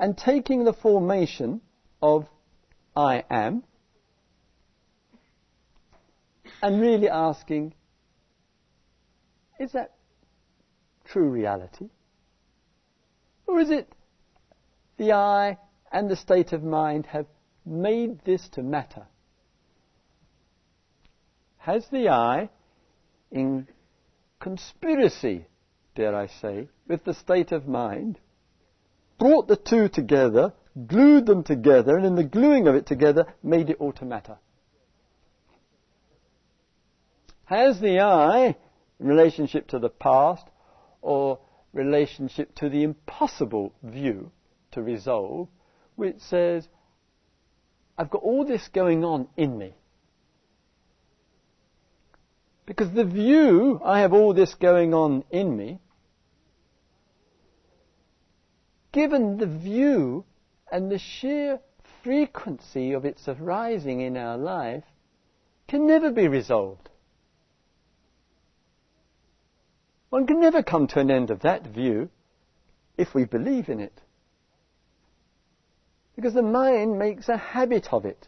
and 0.00 0.16
taking 0.16 0.64
the 0.64 0.72
formation 0.72 1.60
of 2.00 2.26
I 2.96 3.22
am 3.30 3.62
and 6.62 6.80
really 6.80 7.08
asking, 7.08 7.74
is 9.60 9.72
that 9.72 9.92
true 11.04 11.28
reality? 11.28 11.90
Or 13.46 13.60
is 13.60 13.70
it 13.70 13.92
the 14.96 15.12
I 15.12 15.58
and 15.92 16.08
the 16.08 16.16
state 16.16 16.54
of 16.54 16.62
mind 16.62 17.04
have 17.06 17.26
made 17.66 18.24
this 18.24 18.48
to 18.52 18.62
matter? 18.62 19.06
Has 21.58 21.86
the 21.88 22.08
I, 22.08 22.48
in 23.30 23.68
conspiracy, 24.40 25.44
dare 25.94 26.16
I 26.16 26.26
say, 26.26 26.70
with 26.88 27.04
the 27.04 27.12
state 27.12 27.52
of 27.52 27.68
mind, 27.68 28.18
brought 29.20 29.46
the 29.46 29.56
two 29.56 29.88
together, 29.88 30.52
glued 30.88 31.26
them 31.26 31.44
together, 31.44 31.96
and 31.96 32.04
in 32.04 32.16
the 32.16 32.24
gluing 32.24 32.66
of 32.66 32.74
it 32.74 32.86
together, 32.86 33.26
made 33.42 33.70
it 33.70 33.76
all 33.78 33.92
to 33.92 34.04
matter? 34.04 34.38
Has 37.44 37.80
the 37.80 38.00
I 38.00 38.56
relationship 38.98 39.68
to 39.68 39.78
the 39.78 39.90
past 39.90 40.46
or 41.02 41.38
relationship 41.72 42.54
to 42.56 42.68
the 42.68 42.82
impossible 42.82 43.72
view 43.82 44.32
to 44.72 44.82
resolve, 44.82 45.48
which 45.96 46.18
says, 46.20 46.66
I've 47.98 48.10
got 48.10 48.22
all 48.22 48.44
this 48.44 48.68
going 48.68 49.04
on 49.04 49.28
in 49.36 49.58
me. 49.58 49.74
Because 52.66 52.92
the 52.92 53.04
view, 53.04 53.80
I 53.84 54.00
have 54.00 54.12
all 54.12 54.32
this 54.32 54.54
going 54.54 54.94
on 54.94 55.24
in 55.30 55.56
me, 55.56 55.80
given 58.92 59.38
the 59.38 59.46
view 59.46 60.24
and 60.70 60.90
the 60.90 60.98
sheer 60.98 61.60
frequency 62.02 62.92
of 62.92 63.04
its 63.04 63.28
arising 63.28 64.00
in 64.00 64.16
our 64.16 64.36
life, 64.36 64.84
can 65.68 65.86
never 65.86 66.10
be 66.10 66.28
resolved. 66.28 66.88
One 70.08 70.26
can 70.26 70.40
never 70.40 70.62
come 70.62 70.88
to 70.88 71.00
an 71.00 71.10
end 71.10 71.30
of 71.30 71.40
that 71.40 71.66
view 71.66 72.10
if 72.96 73.14
we 73.14 73.24
believe 73.24 73.68
in 73.68 73.80
it. 73.80 74.02
Because 76.16 76.34
the 76.34 76.42
mind 76.42 76.98
makes 76.98 77.28
a 77.28 77.36
habit 77.36 77.92
of 77.92 78.04
it. 78.04 78.26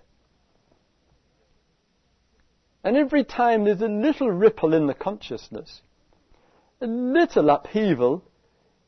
And 2.85 2.97
every 2.97 3.25
time 3.25 3.64
there's 3.64 3.83
a 3.83 3.88
little 3.88 4.31
ripple 4.31 4.75
in 4.75 4.87
the 4.87 4.95
consciousness, 4.95 5.83
a 6.81 6.87
little 6.87 7.50
upheaval 7.50 8.25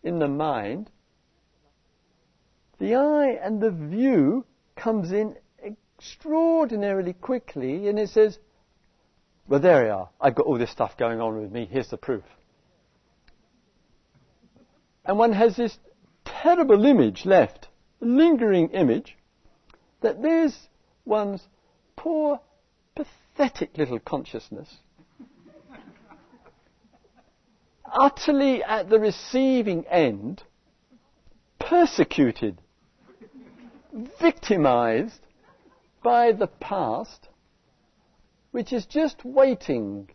in 0.02 0.20
the 0.20 0.28
mind, 0.28 0.90
the 2.78 2.94
I 2.94 3.38
and 3.42 3.60
the 3.60 3.70
view 3.70 4.44
comes 4.76 5.12
in 5.12 5.36
extraordinarily 5.62 7.12
quickly 7.12 7.88
and 7.88 7.98
it 7.98 8.10
says, 8.10 8.38
well, 9.46 9.60
there 9.60 9.86
you 9.86 9.92
are. 9.92 10.08
I've 10.20 10.34
got 10.34 10.46
all 10.46 10.58
this 10.58 10.70
stuff 10.70 10.96
going 10.96 11.20
on 11.20 11.40
with 11.40 11.52
me. 11.52 11.68
Here's 11.70 11.88
the 11.88 11.96
proof. 11.96 12.24
And 15.04 15.18
one 15.18 15.32
has 15.32 15.56
this 15.56 15.76
terrible 16.24 16.84
image 16.84 17.26
left, 17.26 17.68
lingering 18.00 18.70
image, 18.70 19.16
that 20.00 20.22
there's 20.22 20.56
one's 21.04 21.42
poor, 21.96 22.40
pathetic 22.94 23.76
little 23.76 24.00
consciousness 24.00 24.78
utterly 27.94 28.62
at 28.62 28.90
the 28.90 28.98
receiving 28.98 29.86
end, 29.86 30.42
persecuted, 31.58 32.60
victimized 34.20 35.20
by 36.02 36.32
the 36.32 36.46
past, 36.46 37.28
which 38.50 38.72
is 38.72 38.86
just 38.86 39.24
waiting 39.24 40.08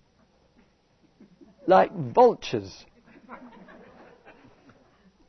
like 1.67 1.91
vultures 1.95 2.85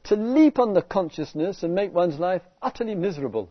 to 0.05 0.17
leap 0.17 0.59
on 0.59 0.75
the 0.75 0.83
consciousness 0.83 1.63
and 1.63 1.75
make 1.75 1.93
one's 1.95 2.19
life 2.19 2.43
utterly 2.63 2.95
miserable. 2.95 3.49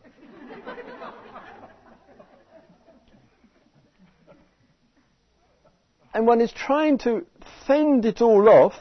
and 6.13 6.27
one 6.27 6.41
is 6.41 6.51
trying 6.51 6.98
to 6.98 7.25
fend 7.65 8.06
it 8.06 8.22
all 8.22 8.50
off 8.50 8.74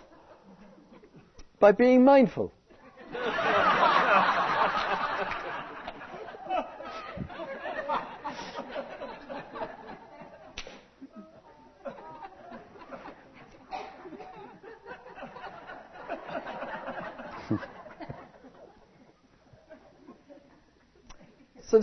by 1.61 1.71
being 1.71 2.05
mindful. 2.05 2.53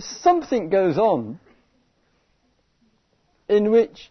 something 0.20 0.68
goes 0.68 0.98
on 0.98 1.40
in 3.48 3.70
which 3.70 4.10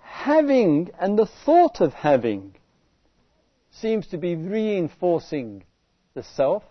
having 0.00 0.90
and 1.00 1.18
the 1.18 1.26
thought 1.26 1.80
of 1.80 1.94
having 1.94 2.54
seems 3.70 4.06
to 4.08 4.18
be 4.18 4.34
reinforcing 4.34 5.64
the 6.14 6.22
self, 6.22 6.62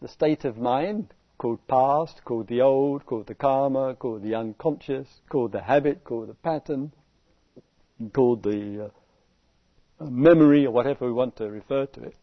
the 0.00 0.08
state 0.08 0.44
of 0.44 0.56
mind, 0.58 1.14
called 1.38 1.66
past, 1.66 2.22
called 2.24 2.46
the 2.48 2.60
old, 2.60 3.06
called 3.06 3.26
the 3.26 3.34
karma, 3.34 3.94
called 3.94 4.22
the 4.22 4.34
unconscious, 4.34 5.08
called 5.30 5.52
the 5.52 5.62
habit, 5.62 6.04
called 6.04 6.28
the 6.28 6.34
pattern, 6.34 6.92
called 8.12 8.42
the 8.42 8.90
uh, 10.00 10.04
memory, 10.04 10.66
or 10.66 10.72
whatever 10.72 11.06
we 11.06 11.12
want 11.12 11.36
to 11.36 11.50
refer 11.50 11.86
to 11.86 12.02
it. 12.02 12.16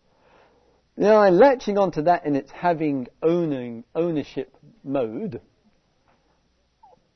Now, 1.00 1.30
latching 1.30 1.78
onto 1.78 2.02
that 2.02 2.26
in 2.26 2.36
its 2.36 2.52
having 2.52 3.08
owning 3.24 3.86
ownership 3.96 4.54
mode, 4.84 5.40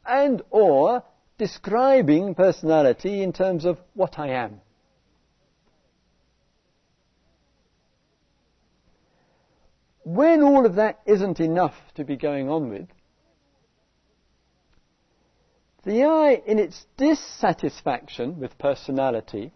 and 0.05 0.41
or 0.51 1.03
describing 1.37 2.33
personality 2.33 3.21
in 3.21 3.33
terms 3.33 3.65
of 3.65 3.77
what 3.93 4.17
I 4.17 4.29
am. 4.29 4.61
When 10.05 10.43
all 10.43 10.65
of 10.65 10.75
that 10.75 11.01
isn't 11.05 11.41
enough 11.41 11.75
to 11.95 12.05
be 12.05 12.15
going 12.15 12.47
on 12.49 12.69
with, 12.69 12.87
the 15.83 16.05
I, 16.05 16.41
in 16.45 16.57
its 16.57 16.85
dissatisfaction 16.95 18.39
with 18.39 18.57
personality, 18.57 19.51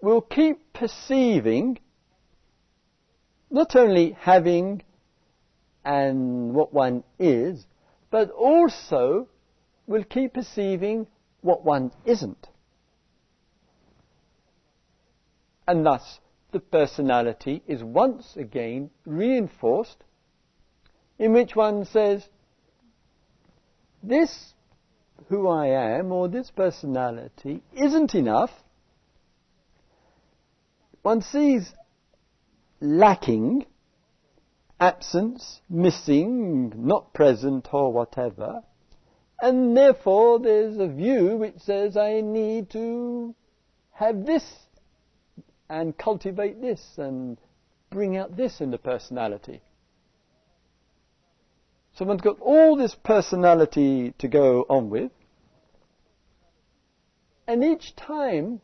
will 0.00 0.22
keep 0.22 0.72
perceiving 0.72 1.78
not 3.54 3.76
only 3.76 4.16
having 4.18 4.82
and 5.84 6.52
what 6.52 6.74
one 6.74 7.04
is, 7.20 7.64
but 8.10 8.28
also 8.30 9.28
will 9.86 10.02
keep 10.02 10.34
perceiving 10.34 11.06
what 11.40 11.64
one 11.64 11.92
isn't. 12.04 12.48
And 15.68 15.86
thus, 15.86 16.18
the 16.50 16.58
personality 16.58 17.62
is 17.68 17.84
once 17.84 18.36
again 18.36 18.90
reinforced, 19.06 19.98
in 21.20 21.32
which 21.32 21.54
one 21.54 21.84
says, 21.84 22.28
this 24.02 24.52
who 25.28 25.46
I 25.46 25.68
am 25.68 26.10
or 26.10 26.26
this 26.26 26.50
personality 26.50 27.62
isn't 27.72 28.16
enough. 28.16 28.50
One 31.02 31.22
sees 31.22 31.72
lacking, 32.80 33.66
absence, 34.80 35.60
missing, 35.68 36.72
not 36.76 37.12
present 37.12 37.68
or 37.72 37.92
whatever, 37.92 38.62
and 39.40 39.76
therefore 39.76 40.38
there's 40.38 40.78
a 40.78 40.88
view 40.88 41.36
which 41.36 41.58
says 41.58 41.96
I 41.96 42.20
need 42.20 42.70
to 42.70 43.34
have 43.92 44.26
this 44.26 44.44
and 45.68 45.96
cultivate 45.96 46.60
this 46.60 46.82
and 46.98 47.38
bring 47.90 48.16
out 48.16 48.36
this 48.36 48.60
in 48.60 48.70
the 48.70 48.78
personality. 48.78 49.60
So 51.94 52.04
one's 52.04 52.22
got 52.22 52.40
all 52.40 52.76
this 52.76 52.94
personality 52.94 54.14
to 54.18 54.28
go 54.28 54.66
on 54.68 54.90
with. 54.90 55.12
And 57.46 57.62
each 57.62 57.94
time 57.94 58.60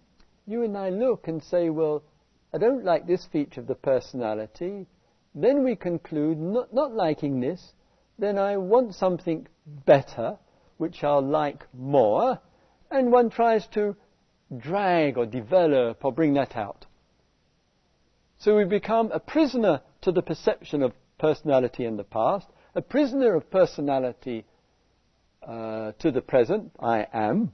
you 0.46 0.64
and 0.64 0.76
I 0.76 0.88
look 0.90 1.28
and 1.28 1.42
say, 1.42 1.70
well, 1.70 2.02
I 2.52 2.58
don't 2.58 2.84
like 2.84 3.06
this 3.06 3.26
feature 3.26 3.60
of 3.60 3.66
the 3.66 3.74
personality, 3.74 4.86
then 5.34 5.62
we 5.62 5.76
conclude, 5.76 6.38
not, 6.38 6.74
not 6.74 6.92
liking 6.92 7.40
this, 7.40 7.72
then 8.18 8.38
I 8.38 8.56
want 8.56 8.94
something 8.94 9.46
better, 9.66 10.38
which 10.76 11.04
I'll 11.04 11.22
like 11.22 11.64
more, 11.72 12.40
and 12.90 13.12
one 13.12 13.30
tries 13.30 13.66
to 13.68 13.96
drag 14.56 15.16
or 15.16 15.26
develop 15.26 16.04
or 16.04 16.12
bring 16.12 16.34
that 16.34 16.56
out. 16.56 16.86
So 18.38 18.56
we 18.56 18.64
become 18.64 19.12
a 19.12 19.20
prisoner 19.20 19.82
to 20.02 20.12
the 20.12 20.22
perception 20.22 20.82
of 20.82 20.92
personality 21.18 21.84
in 21.84 21.96
the 21.96 22.04
past, 22.04 22.48
a 22.74 22.82
prisoner 22.82 23.34
of 23.36 23.50
personality 23.50 24.44
uh, 25.46 25.92
to 25.98 26.10
the 26.10 26.22
present, 26.22 26.72
I 26.80 27.06
am, 27.12 27.52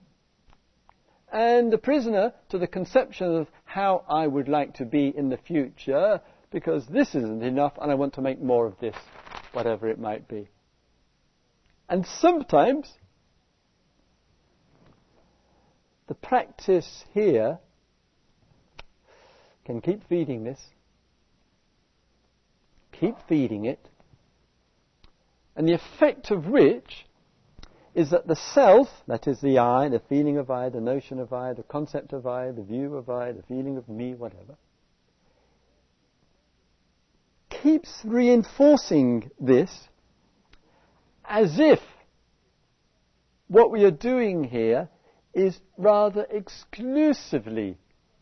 and 1.32 1.72
a 1.74 1.78
prisoner 1.78 2.32
to 2.50 2.58
the 2.58 2.66
conception 2.66 3.36
of 3.36 3.48
how 3.64 4.04
I 4.08 4.26
would 4.26 4.48
like 4.48 4.74
to 4.74 4.84
be 4.84 5.12
in 5.14 5.28
the 5.28 5.36
future, 5.36 6.20
because 6.50 6.86
this 6.86 7.14
isn't 7.14 7.42
enough 7.42 7.74
and 7.80 7.90
I 7.90 7.94
want 7.94 8.14
to 8.14 8.20
make 8.20 8.40
more 8.40 8.66
of 8.66 8.78
this, 8.80 8.96
whatever 9.52 9.88
it 9.88 9.98
might 9.98 10.28
be. 10.28 10.48
And 11.88 12.06
sometimes 12.06 12.92
the 16.06 16.14
practice 16.14 17.04
here 17.12 17.58
can 19.64 19.80
keep 19.80 20.08
feeding 20.08 20.44
this, 20.44 20.60
keep 22.92 23.16
feeding 23.28 23.64
it, 23.64 23.88
and 25.56 25.66
the 25.66 25.74
effect 25.74 26.30
of 26.30 26.46
which 26.46 27.05
is 27.96 28.10
that 28.10 28.26
the 28.26 28.36
self, 28.36 28.88
that 29.08 29.26
is 29.26 29.40
the 29.40 29.58
I, 29.58 29.88
the 29.88 30.02
feeling 30.06 30.36
of 30.36 30.50
I, 30.50 30.68
the 30.68 30.82
notion 30.82 31.18
of 31.18 31.32
I, 31.32 31.54
the 31.54 31.62
concept 31.62 32.12
of 32.12 32.26
I, 32.26 32.50
the 32.50 32.62
view 32.62 32.94
of 32.94 33.08
I, 33.08 33.32
the 33.32 33.42
feeling 33.42 33.78
of 33.78 33.88
me, 33.88 34.12
whatever, 34.12 34.58
keeps 37.48 38.02
reinforcing 38.04 39.30
this 39.40 39.88
as 41.24 41.58
if 41.58 41.80
what 43.48 43.70
we 43.70 43.82
are 43.84 43.90
doing 43.90 44.44
here 44.44 44.90
is 45.32 45.58
rather 45.78 46.26
exclusively 46.28 47.78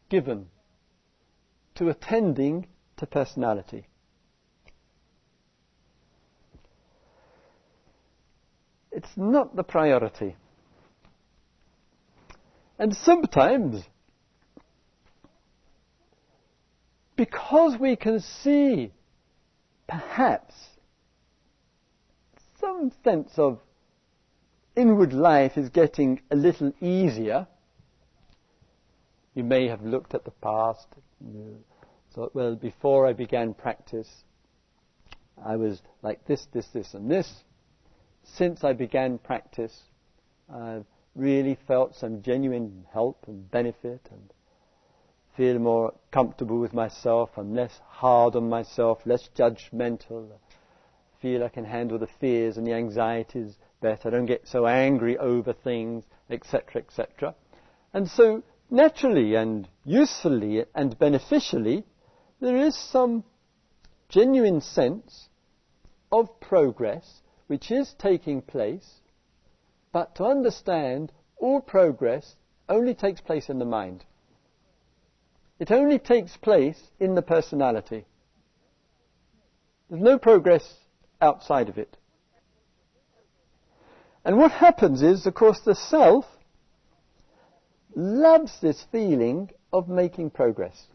given 0.09 0.47
to 1.75 1.89
attending 1.89 2.69
to 2.99 3.07
personality. 3.07 3.89
It's 8.95 9.17
not 9.17 9.57
the 9.57 9.65
priority. 9.65 10.37
And 12.79 12.95
sometimes, 12.95 13.83
because 17.17 17.79
we 17.79 17.97
can 17.97 18.21
see 18.21 18.93
perhaps 19.89 20.55
some 22.61 22.93
sense 23.03 23.33
of 23.37 23.59
inward 24.77 25.13
life 25.13 25.57
is 25.57 25.69
getting 25.69 26.21
a 26.31 26.37
little 26.37 26.73
easier, 26.81 27.47
you 29.35 29.43
may 29.45 29.69
have 29.69 29.83
looked 29.83 30.15
at 30.15 30.25
the 30.25 30.31
past, 30.31 30.87
thought, 32.13 32.35
well, 32.35 32.55
before 32.55 33.07
I 33.07 33.13
began 33.13 33.55
practice, 33.55 34.09
I 35.45 35.57
was 35.57 35.83
like 36.03 36.25
this, 36.27 36.47
this, 36.53 36.67
this, 36.73 36.95
and 36.95 37.11
this. 37.11 37.43
Since 38.25 38.65
I 38.65 38.73
began 38.73 39.19
practice, 39.19 39.83
I've 40.53 40.87
really 41.15 41.55
felt 41.55 41.95
some 41.95 42.23
genuine 42.23 42.87
help 42.91 43.25
and 43.29 43.51
benefit 43.51 44.09
and 44.11 44.33
feel 45.37 45.59
more 45.59 45.95
comfortable 46.11 46.59
with 46.59 46.73
myself. 46.73 47.31
I'm 47.37 47.55
less 47.55 47.79
hard 47.87 48.35
on 48.35 48.49
myself, 48.49 49.05
less 49.05 49.29
judgmental. 49.37 50.33
I 50.33 51.21
feel 51.21 51.45
I 51.45 51.49
can 51.49 51.65
handle 51.65 51.99
the 51.99 52.09
fears 52.19 52.57
and 52.57 52.67
the 52.67 52.73
anxieties 52.73 53.57
better. 53.81 54.09
I 54.09 54.13
don't 54.13 54.27
get 54.27 54.49
so 54.49 54.67
angry 54.67 55.19
over 55.19 55.53
things, 55.53 56.05
etc., 56.31 56.83
etc. 56.83 57.35
And 57.93 58.09
so, 58.09 58.43
naturally 58.71 59.35
and 59.35 59.69
usefully 59.85 60.65
and 60.75 60.99
beneficially, 60.99 61.85
there 62.41 62.57
is 62.57 62.77
some 62.77 63.25
genuine 64.09 64.61
sense 64.61 65.29
of 66.11 66.41
progress 66.41 67.21
which 67.47 67.71
is 67.71 67.95
taking 67.99 68.43
place, 68.43 69.01
but 69.93 70.15
to 70.17 70.25
understand 70.25 71.13
all 71.37 71.61
progress 71.61 72.37
only 72.69 72.95
takes 72.95 73.21
place 73.21 73.49
in 73.49 73.59
the 73.59 73.65
mind. 73.65 74.05
It 75.59 75.71
only 75.71 75.99
takes 75.99 76.37
place 76.37 76.81
in 76.99 77.15
the 77.15 77.23
personality. 77.23 78.05
There's 79.89 80.03
no 80.03 80.19
progress 80.19 80.75
outside 81.21 81.69
of 81.69 81.79
it. 81.79 81.97
And 84.25 84.39
what 84.39 84.53
happens 84.53 85.03
is, 85.03 85.27
of 85.27 85.35
course, 85.35 85.61
the 85.61 85.75
self 85.75 86.25
loves 87.95 88.61
this 88.61 88.85
feeling 88.91 89.51
of 89.73 89.89
making 89.89 90.31
progress. 90.31 90.87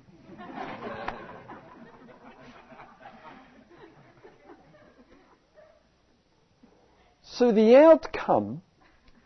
So 7.39 7.53
the 7.53 7.77
outcome 7.77 8.63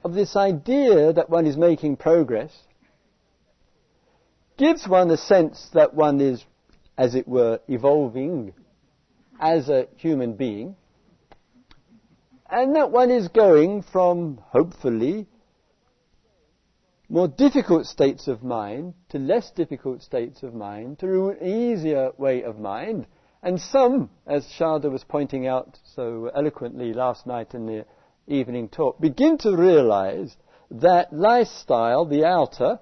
of 0.04 0.13
this 0.13 0.36
idea 0.36 1.13
that 1.13 1.32
one 1.32 1.47
is 1.47 1.58
making 1.58 1.97
progress 1.97 2.56
gives 4.56 4.88
one 4.88 5.10
a 5.10 5.17
sense 5.17 5.71
that 5.73 5.95
one 5.95 6.21
is, 6.21 6.45
as 6.95 7.15
it 7.15 7.28
were, 7.28 7.60
evolving 7.67 8.54
as 9.39 9.67
a 9.67 9.88
human 9.95 10.36
being, 10.36 10.76
and 12.52 12.76
that 12.76 12.91
one 12.91 13.10
is 13.10 13.30
going 13.30 13.82
from, 13.82 14.39
hopefully, 14.49 15.26
more 17.10 17.28
difficult 17.28 17.88
states 17.88 18.28
of 18.28 18.43
mind 18.43 18.93
to 19.10 19.17
less 19.17 19.49
difficult 19.49 20.04
states 20.04 20.43
of 20.43 20.54
mind 20.54 20.99
to 20.99 21.30
an 21.30 21.43
easier 21.43 22.12
way 22.19 22.43
of 22.43 22.60
mind. 22.60 23.08
And 23.41 23.60
some, 23.60 24.12
as 24.28 24.45
Sharda 24.45 24.91
was 24.91 25.04
pointing 25.04 25.47
out 25.47 25.80
so 25.95 26.30
eloquently 26.36 26.93
last 26.93 27.26
night 27.26 27.56
in 27.56 27.65
the 27.65 27.86
evening 28.27 28.69
talk, 28.69 28.99
begin 28.99 29.38
to 29.39 29.55
realize 29.55 30.36
that 30.71 31.13
lifestyle, 31.13 32.05
the 32.05 32.25
outer, 32.25 32.79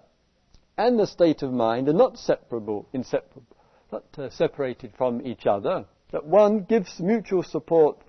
and 0.78 1.00
the 1.00 1.08
state 1.08 1.42
of 1.42 1.52
mind 1.52 1.90
are 1.90 1.94
not 1.94 2.18
separable, 2.18 2.88
inseparable, 2.94 3.58
not 3.92 4.04
uh, 4.18 4.30
separated 4.30 4.94
from 4.98 5.26
each 5.26 5.46
other. 5.46 5.86
That 6.12 6.26
one 6.26 6.64
gives 6.64 7.00
mutual 7.00 7.44
support 7.44 8.00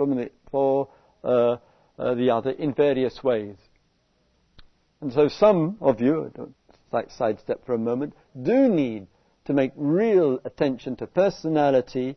for 0.50 0.88
uh, 1.24 1.56
uh, 1.98 2.14
the 2.14 2.30
other 2.30 2.50
in 2.50 2.74
various 2.74 3.22
ways. 3.22 3.56
And 5.00 5.12
so 5.12 5.28
some 5.28 5.76
of 5.80 6.00
you, 6.00 6.26
I 6.26 6.36
don't 6.36 6.54
sidestep 7.10 7.64
for 7.64 7.74
a 7.74 7.78
moment, 7.78 8.14
do 8.40 8.68
need 8.68 9.06
to 9.44 9.52
make 9.52 9.72
real 9.76 10.38
attention 10.44 10.96
to 10.96 11.06
personality 11.06 12.16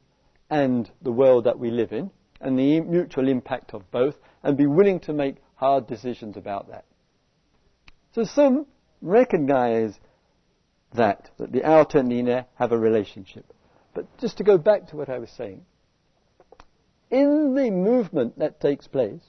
and 0.49 0.89
the 1.01 1.11
world 1.11 1.45
that 1.45 1.57
we 1.57 1.71
live 1.71 1.91
in 1.91 2.11
and 2.41 2.59
the 2.59 2.81
mutual 2.81 3.27
impact 3.27 3.73
of 3.73 3.89
both 3.91 4.15
and 4.45 4.55
be 4.55 4.67
willing 4.67 4.99
to 5.01 5.11
make 5.11 5.37
hard 5.55 5.87
decisions 5.87 6.37
about 6.37 6.69
that. 6.69 6.85
So 8.13 8.23
some 8.23 8.67
recognize 9.01 9.95
that, 10.93 11.31
that 11.39 11.51
the 11.51 11.65
outer 11.65 11.97
and 11.97 12.11
the 12.11 12.19
inner 12.19 12.45
have 12.53 12.71
a 12.71 12.77
relationship. 12.77 13.51
But 13.95 14.05
just 14.19 14.37
to 14.37 14.43
go 14.43 14.59
back 14.59 14.87
to 14.89 14.97
what 14.97 15.09
I 15.09 15.17
was 15.17 15.31
saying, 15.31 15.65
in 17.09 17.55
the 17.55 17.71
movement 17.71 18.37
that 18.37 18.61
takes 18.61 18.87
place, 18.87 19.23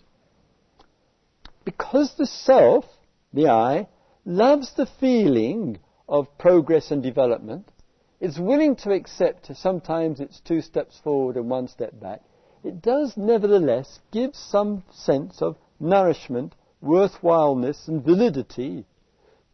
because 1.64 2.14
the 2.16 2.26
self, 2.26 2.84
the 3.32 3.48
I, 3.48 3.88
loves 4.26 4.74
the 4.74 4.88
feeling 5.00 5.78
of 6.08 6.36
progress 6.38 6.90
and 6.90 7.02
development, 7.02 7.70
is 8.20 8.38
willing 8.38 8.76
to 8.76 8.92
accept 8.92 9.50
sometimes 9.56 10.20
it's 10.20 10.40
two 10.40 10.60
steps 10.60 10.98
forward 11.02 11.36
and 11.36 11.48
one 11.48 11.68
step 11.68 11.98
back, 11.98 12.20
it 12.66 12.82
does 12.82 13.16
nevertheless 13.16 14.00
give 14.10 14.34
some 14.34 14.82
sense 14.90 15.40
of 15.40 15.56
nourishment, 15.78 16.52
worthwhileness, 16.82 17.86
and 17.86 18.02
validity 18.02 18.84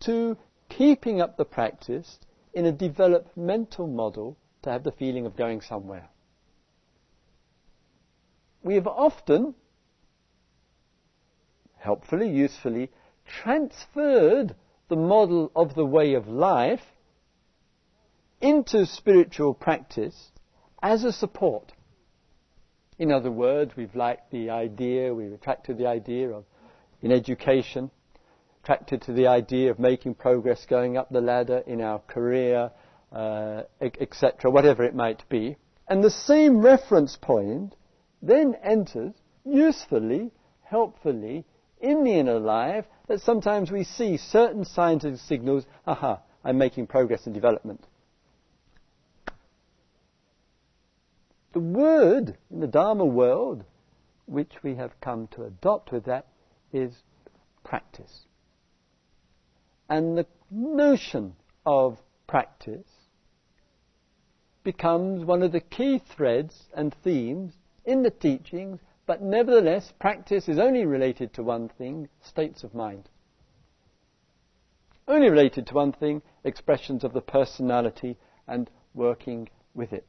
to 0.00 0.36
keeping 0.70 1.20
up 1.20 1.36
the 1.36 1.44
practice 1.44 2.18
in 2.54 2.64
a 2.64 2.72
developmental 2.72 3.86
model 3.86 4.36
to 4.62 4.70
have 4.70 4.82
the 4.82 4.92
feeling 4.92 5.26
of 5.26 5.36
going 5.36 5.60
somewhere. 5.60 6.08
We 8.62 8.76
have 8.76 8.86
often, 8.86 9.54
helpfully, 11.76 12.30
usefully, 12.30 12.90
transferred 13.26 14.54
the 14.88 14.96
model 14.96 15.52
of 15.54 15.74
the 15.74 15.84
way 15.84 16.14
of 16.14 16.28
life 16.28 16.94
into 18.40 18.86
spiritual 18.86 19.52
practice 19.52 20.30
as 20.82 21.04
a 21.04 21.12
support. 21.12 21.72
In 23.02 23.10
other 23.10 23.32
words, 23.32 23.72
we've 23.76 23.96
liked 23.96 24.30
the 24.30 24.50
idea, 24.50 25.12
we've 25.12 25.32
attracted 25.32 25.76
the 25.76 25.88
idea 25.88 26.30
of, 26.30 26.44
in 27.00 27.10
education, 27.10 27.90
attracted 28.62 29.02
to 29.02 29.12
the 29.12 29.26
idea 29.26 29.72
of 29.72 29.80
making 29.80 30.14
progress 30.14 30.64
going 30.66 30.96
up 30.96 31.10
the 31.10 31.20
ladder 31.20 31.64
in 31.66 31.80
our 31.80 31.98
career, 31.98 32.70
uh, 33.10 33.62
etc., 33.80 34.52
whatever 34.52 34.84
it 34.84 34.94
might 34.94 35.28
be. 35.28 35.56
And 35.88 36.04
the 36.04 36.12
same 36.12 36.60
reference 36.60 37.16
point 37.20 37.74
then 38.22 38.54
enters 38.62 39.14
usefully, 39.44 40.30
helpfully, 40.62 41.44
in 41.80 42.04
the 42.04 42.12
inner 42.12 42.38
life 42.38 42.84
that 43.08 43.20
sometimes 43.20 43.72
we 43.72 43.82
see 43.82 44.16
certain 44.16 44.64
signs 44.64 45.02
and 45.02 45.18
signals, 45.18 45.66
aha, 45.88 46.20
I'm 46.44 46.56
making 46.56 46.86
progress 46.86 47.26
and 47.26 47.34
development. 47.34 47.84
The 51.52 51.60
word 51.60 52.38
in 52.50 52.60
the 52.60 52.66
Dharma 52.66 53.04
world, 53.04 53.64
which 54.26 54.62
we 54.62 54.74
have 54.76 55.00
come 55.00 55.26
to 55.28 55.44
adopt 55.44 55.92
with 55.92 56.04
that, 56.04 56.26
is 56.72 57.02
practice. 57.62 58.26
And 59.88 60.16
the 60.16 60.26
notion 60.50 61.36
of 61.66 61.98
practice 62.26 62.88
becomes 64.64 65.24
one 65.24 65.42
of 65.42 65.52
the 65.52 65.60
key 65.60 65.98
threads 65.98 66.68
and 66.74 66.94
themes 67.02 67.52
in 67.84 68.02
the 68.02 68.10
teachings, 68.10 68.80
but 69.04 69.20
nevertheless, 69.20 69.92
practice 69.98 70.48
is 70.48 70.58
only 70.58 70.86
related 70.86 71.34
to 71.34 71.42
one 71.42 71.68
thing 71.68 72.08
states 72.22 72.64
of 72.64 72.74
mind. 72.74 73.08
Only 75.06 75.28
related 75.28 75.66
to 75.66 75.74
one 75.74 75.92
thing 75.92 76.22
expressions 76.44 77.04
of 77.04 77.12
the 77.12 77.20
personality 77.20 78.16
and 78.46 78.70
working 78.94 79.50
with 79.74 79.92
it. 79.92 80.06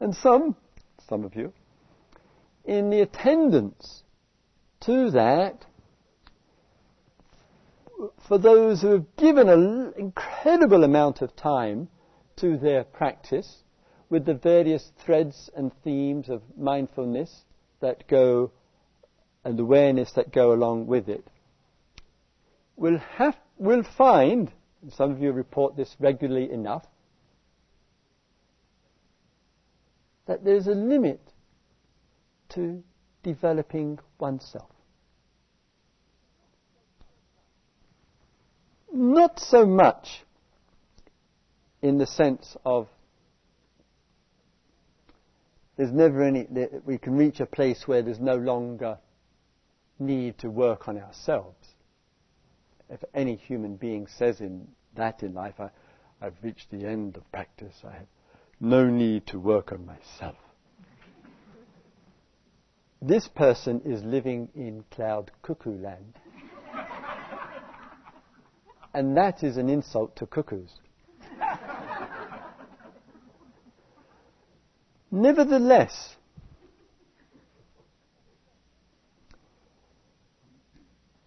And 0.00 0.14
some, 0.14 0.56
some 1.08 1.24
of 1.24 1.34
you, 1.34 1.52
in 2.64 2.90
the 2.90 3.00
attendance 3.00 4.02
to 4.80 5.10
that 5.12 5.64
for 8.28 8.38
those 8.38 8.82
who 8.82 8.88
have 8.88 9.16
given 9.16 9.48
an 9.48 9.94
incredible 9.96 10.84
amount 10.84 11.22
of 11.22 11.34
time 11.34 11.88
to 12.36 12.58
their 12.58 12.84
practice 12.84 13.62
with 14.10 14.24
the 14.26 14.34
various 14.34 14.92
threads 15.04 15.50
and 15.56 15.72
themes 15.82 16.28
of 16.28 16.42
mindfulness 16.56 17.44
that 17.80 18.06
go 18.06 18.50
and 19.44 19.58
awareness 19.58 20.12
that 20.12 20.32
go 20.32 20.52
along 20.52 20.86
with 20.86 21.08
it, 21.08 21.26
will 22.76 22.98
have 22.98 23.36
will 23.58 23.82
find, 23.96 24.52
some 24.90 25.10
of 25.10 25.20
you 25.20 25.32
report 25.32 25.76
this 25.76 25.96
regularly 25.98 26.50
enough, 26.50 26.84
that 30.26 30.44
there's 30.44 30.66
a 30.66 30.74
limit 30.74 31.20
to 32.50 32.82
developing 33.22 33.98
oneself. 34.18 34.70
Not 38.92 39.38
so 39.38 39.66
much 39.66 40.24
in 41.82 41.98
the 41.98 42.06
sense 42.06 42.56
of 42.64 42.88
there's 45.76 45.92
never 45.92 46.22
any, 46.22 46.46
we 46.84 46.96
can 46.96 47.16
reach 47.16 47.40
a 47.40 47.46
place 47.46 47.86
where 47.86 48.02
there's 48.02 48.20
no 48.20 48.36
longer 48.36 48.98
need 49.98 50.38
to 50.38 50.50
work 50.50 50.88
on 50.88 50.98
ourselves. 50.98 51.74
If 52.88 53.04
any 53.14 53.36
human 53.36 53.76
being 53.76 54.06
says 54.06 54.40
in 54.40 54.68
that 54.94 55.22
in 55.22 55.34
life, 55.34 55.60
I, 55.60 55.70
have 56.22 56.34
reached 56.42 56.70
the 56.70 56.86
end 56.86 57.16
of 57.16 57.30
practice, 57.30 57.74
I 57.84 57.92
have 57.92 58.06
no 58.60 58.86
need 58.86 59.26
to 59.28 59.38
work 59.38 59.72
on 59.72 59.84
myself. 59.86 60.36
This 63.02 63.28
person 63.28 63.82
is 63.84 64.02
living 64.02 64.48
in 64.54 64.84
cloud 64.90 65.30
cuckoo 65.42 65.78
land. 65.78 66.14
and 68.94 69.16
that 69.16 69.42
is 69.42 69.58
an 69.58 69.68
insult 69.68 70.16
to 70.16 70.26
cuckoos. 70.26 70.80
Nevertheless, 75.10 76.16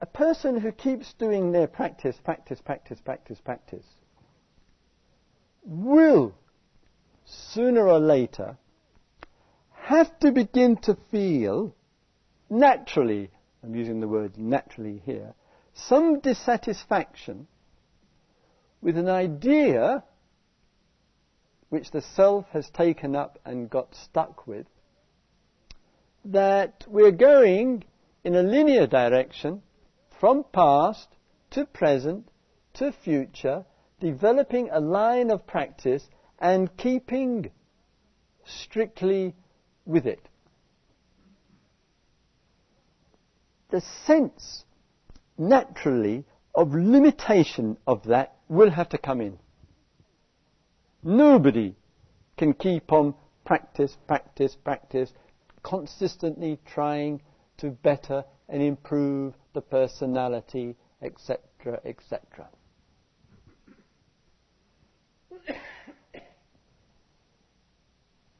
a 0.01 0.05
person 0.05 0.59
who 0.59 0.71
keeps 0.71 1.13
doing 1.13 1.51
their 1.51 1.67
practice, 1.67 2.17
practice, 2.23 2.59
practice, 2.61 2.99
practice, 2.99 3.39
practice, 3.39 3.85
will 5.63 6.33
sooner 7.29 7.87
or 7.87 7.99
later 7.99 8.57
have 9.71 10.19
to 10.19 10.31
begin 10.31 10.77
to 10.77 10.97
feel 11.11 11.75
naturally, 12.49 13.29
I'm 13.63 13.75
using 13.75 13.99
the 13.99 14.07
word 14.07 14.37
naturally 14.37 15.01
here, 15.05 15.33
some 15.73 16.19
dissatisfaction 16.19 17.47
with 18.81 18.97
an 18.97 19.09
idea 19.09 20.03
which 21.69 21.91
the 21.91 22.01
self 22.01 22.45
has 22.49 22.69
taken 22.69 23.15
up 23.15 23.39
and 23.45 23.69
got 23.69 23.95
stuck 23.95 24.47
with, 24.47 24.65
that 26.25 26.83
we're 26.87 27.11
going 27.11 27.83
in 28.23 28.35
a 28.35 28.43
linear 28.43 28.87
direction 28.87 29.61
from 30.19 30.43
past 30.51 31.07
to 31.51 31.65
present 31.65 32.27
to 32.73 32.91
future, 32.91 33.65
developing 33.99 34.69
a 34.71 34.79
line 34.79 35.31
of 35.31 35.45
practice 35.45 36.07
and 36.39 36.75
keeping 36.77 37.51
strictly 38.45 39.35
with 39.85 40.05
it. 40.05 40.27
The 43.69 43.81
sense, 44.05 44.65
naturally, 45.37 46.25
of 46.55 46.73
limitation 46.73 47.77
of 47.85 48.03
that 48.05 48.35
will 48.47 48.71
have 48.71 48.89
to 48.89 48.97
come 48.97 49.21
in. 49.21 49.37
Nobody 51.03 51.75
can 52.37 52.53
keep 52.53 52.91
on 52.91 53.13
practice, 53.45 53.95
practice, 54.07 54.55
practice, 54.55 55.13
consistently 55.63 56.59
trying 56.65 57.21
to 57.57 57.69
better 57.69 58.23
and 58.47 58.61
improve 58.61 59.33
the 59.53 59.61
personality, 59.61 60.75
etc., 61.01 61.79
etc. 61.85 62.49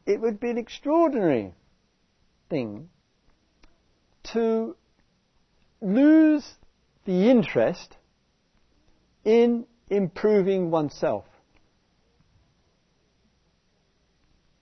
it 0.10 0.19
would 0.19 0.39
be 0.39 0.50
an 0.50 0.58
extraordinary 0.58 1.54
thing 2.50 2.89
to 4.24 4.76
lose 5.82 6.56
the 7.06 7.30
interest 7.30 7.95
in 9.24 9.67
improving 9.88 10.72
oneself. 10.72 11.26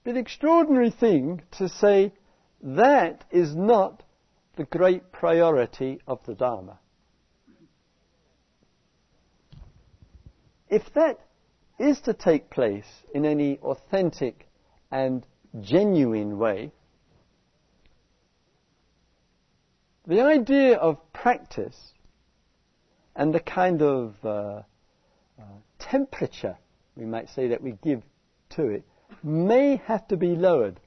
Be 0.03 0.11
an 0.11 0.17
extraordinary 0.17 0.91
thing 0.91 1.41
to 1.51 1.69
say 1.69 2.11
that 2.61 3.23
is 3.31 3.55
not 3.55 4.03
the 4.57 4.65
great 4.65 5.13
priority 5.13 6.01
of 6.05 6.19
the 6.25 6.35
Dharma. 6.35 6.77
If 10.67 10.93
that 10.93 11.21
is 11.79 12.01
to 12.01 12.13
take 12.13 12.49
place 12.49 13.03
in 13.13 13.23
any 13.23 13.59
authentic 13.59 14.47
and 14.91 15.25
genuine 15.61 16.37
way, 16.37 16.71
the 20.05 20.21
idea 20.21 20.77
of 20.77 20.97
practice 21.13 21.93
and 23.15 23.33
the 23.33 23.39
kind 23.39 23.81
of 23.81 24.15
uh, 24.23 24.27
uh, 24.27 25.43
temperature, 25.79 26.57
we 26.95 27.05
might 27.05 27.29
say, 27.29 27.49
that 27.49 27.61
we 27.61 27.73
give 27.83 28.03
to 28.51 28.67
it, 28.67 28.83
may 29.23 29.81
have 29.85 30.07
to 30.07 30.17
be 30.17 30.35
lowered 30.35 30.79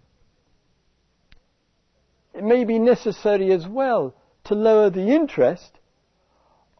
it 2.33 2.45
may 2.45 2.65
be 2.65 2.79
necessary 2.79 3.53
as 3.53 3.67
well 3.67 4.15
to 4.45 4.55
lower 4.55 4.91
the 4.91 5.09
interest 5.09 5.79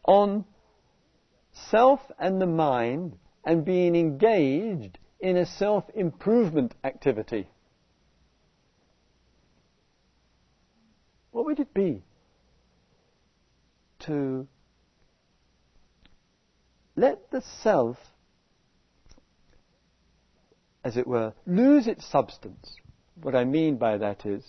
on 0.05 0.45
self 1.51 1.99
and 2.17 2.41
the 2.41 2.47
mind 2.47 3.17
and 3.43 3.65
being 3.65 3.95
engaged 3.95 4.97
in 5.19 5.37
a 5.37 5.45
self 5.45 5.83
improvement 5.93 6.73
activity. 6.83 7.47
What 11.31 11.45
would 11.45 11.59
it 11.59 11.73
be 11.73 12.03
to 13.99 14.47
let 16.95 17.31
the 17.31 17.41
self, 17.41 17.97
as 20.83 20.97
it 20.97 21.07
were, 21.07 21.33
lose 21.45 21.87
its 21.87 22.05
substance? 22.05 22.75
What 23.21 23.35
I 23.35 23.45
mean 23.45 23.77
by 23.77 23.97
that 23.97 24.25
is, 24.25 24.43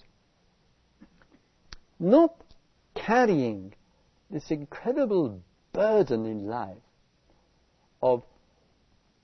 not 1.99 2.35
carrying 2.95 3.75
this 4.31 4.51
incredible 4.51 5.41
burden 5.73 6.27
in 6.27 6.47
life 6.47 6.77
of 8.03 8.25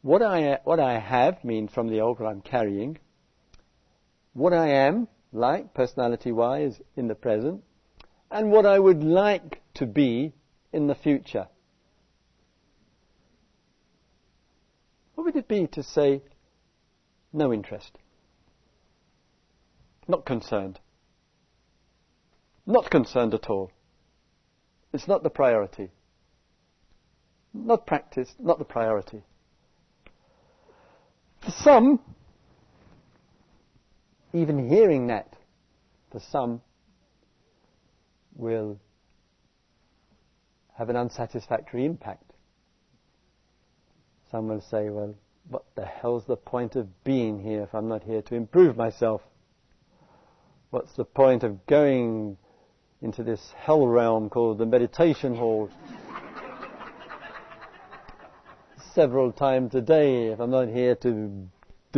what 0.03 0.23
I, 0.23 0.61
what 0.64 0.79
I 0.79 0.99
have 1.01 1.42
means 1.42 1.73
from 1.73 1.88
the 1.88 2.01
old 2.01 2.21
I'm 2.21 2.40
carrying, 2.40 2.99
what 4.33 4.53
I 4.53 4.68
am 4.68 5.09
like 5.33 5.75
personality 5.75 6.33
wise 6.33 6.81
in 6.97 7.09
the 7.09 7.14
present, 7.14 7.62
and 8.31 8.51
what 8.51 8.67
I 8.67 8.79
would 8.79 9.03
like 9.03 9.61
to 9.75 9.87
be 9.87 10.33
in 10.73 10.87
the 10.87 10.95
future. 10.95 11.49
What 15.14 15.25
would 15.25 15.37
it 15.37 15.49
be 15.49 15.67
to 15.69 15.83
say, 15.83 16.23
no 17.33 17.53
interest? 17.53 17.99
Not 20.07 20.25
concerned. 20.25 20.79
Not 22.67 22.91
concerned 22.91 23.35
at 23.35 23.51
all. 23.51 23.73
It's 24.93 25.09
not 25.09 25.23
the 25.23 25.31
priority. 25.31 25.91
Not 27.53 27.87
practice, 27.87 28.35
not 28.38 28.59
the 28.59 28.64
priority. 28.64 29.23
For 31.45 31.51
some, 31.51 32.01
even 34.33 34.69
hearing 34.69 35.09
that, 35.09 35.35
for 36.11 36.21
some, 36.21 36.61
will 38.35 38.79
have 40.77 40.88
an 40.88 40.97
unsatisfactory 40.97 41.85
impact. 41.85 42.33
Some 44.31 44.49
will 44.49 44.61
say, 44.61 44.91
well, 44.91 45.14
what 45.49 45.64
the 45.75 45.85
hell's 45.85 46.25
the 46.27 46.37
point 46.37 46.77
of 46.77 47.05
being 47.05 47.43
here 47.43 47.62
if 47.62 47.75
I'm 47.75 47.88
not 47.88 48.05
here 48.05 48.23
to 48.23 48.35
improve 48.35 48.77
myself? 48.77 49.23
What's 50.71 50.95
the 50.95 51.05
point 51.05 51.43
of 51.43 51.67
going 51.67 52.37
into 53.01 53.23
this 53.23 53.53
hell 53.57 53.87
realm 53.87 54.29
called 54.29 54.59
the 54.59 54.67
meditation 54.67 55.35
hall 55.35 55.71
several 58.93 59.33
times 59.33 59.75
a 59.75 59.81
day 59.81 60.27
if 60.27 60.41
I'm 60.41 60.51
not 60.51 60.69
here 60.69 60.95
to 60.97 61.49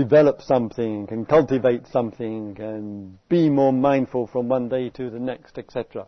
develop 0.02 0.40
something 0.40 1.06
and 1.10 1.28
cultivate 1.28 1.86
something 1.86 2.56
and 2.58 3.18
be 3.28 3.50
more 3.50 3.72
mindful 3.72 4.26
from 4.26 4.48
one 4.48 4.68
day 4.68 4.88
to 4.88 5.10
the 5.10 5.18
next, 5.18 5.58
etc. 5.58 6.06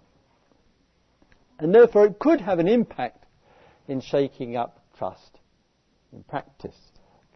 And 1.59 1.75
therefore 1.75 2.07
it 2.07 2.19
could 2.19 2.41
have 2.41 2.59
an 2.59 2.69
impact 2.69 3.27
in 3.89 4.01
shaking 4.01 4.57
up 4.57 4.83
trust 4.97 5.39
in 6.13 6.23
practice, 6.23 6.77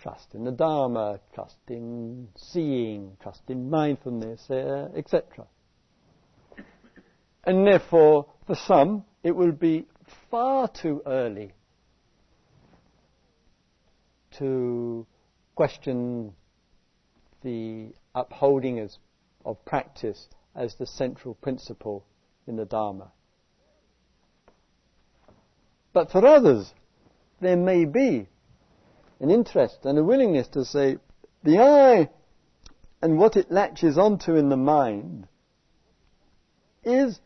trust 0.00 0.34
in 0.34 0.44
the 0.44 0.50
Dharma, 0.50 1.20
trust 1.34 1.58
in 1.68 2.28
seeing, 2.36 3.16
trust 3.22 3.42
in 3.48 3.68
mindfulness, 3.68 4.50
uh, 4.50 4.88
etc. 4.96 5.46
And 7.44 7.66
therefore, 7.66 8.26
for 8.46 8.56
some, 8.56 9.04
it 9.22 9.36
will 9.36 9.52
be 9.52 9.86
far 10.30 10.68
too 10.68 11.02
early 11.06 11.52
to 14.38 15.06
question 15.54 16.32
the 17.46 17.94
upholding 18.12 18.80
as, 18.80 18.98
of 19.44 19.64
practice 19.64 20.28
as 20.56 20.74
the 20.74 20.87
central 20.87 21.35
principle 21.35 22.04
in 22.48 22.56
the 22.56 22.64
Dharma. 22.64 23.12
But 25.92 26.11
for 26.11 26.26
others, 26.26 26.74
there 27.40 27.56
may 27.56 27.85
be 27.85 28.26
an 29.20 29.30
interest 29.30 29.78
and 29.85 29.96
a 29.96 30.02
willingness 30.02 30.48
to 30.48 30.64
say, 30.64 30.98
the 31.44 31.61
I 31.61 32.11
and 33.00 33.16
what 33.16 33.37
it 33.37 33.52
latches 33.52 33.96
onto 33.96 34.35
in 34.35 34.48
the 34.48 34.56
mind 34.56 35.28
is 36.82 37.20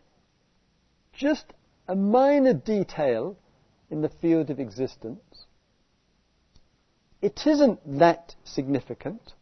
just 1.14 1.46
a 1.88 1.96
minor 1.96 2.52
detail 2.52 3.38
in 3.88 4.02
the 4.02 4.11
field 4.11 4.50
of 4.50 4.61
existence. 4.61 5.46
It 7.22 7.46
isn't 7.46 7.98
that 7.98 8.35
significant. 8.44 9.33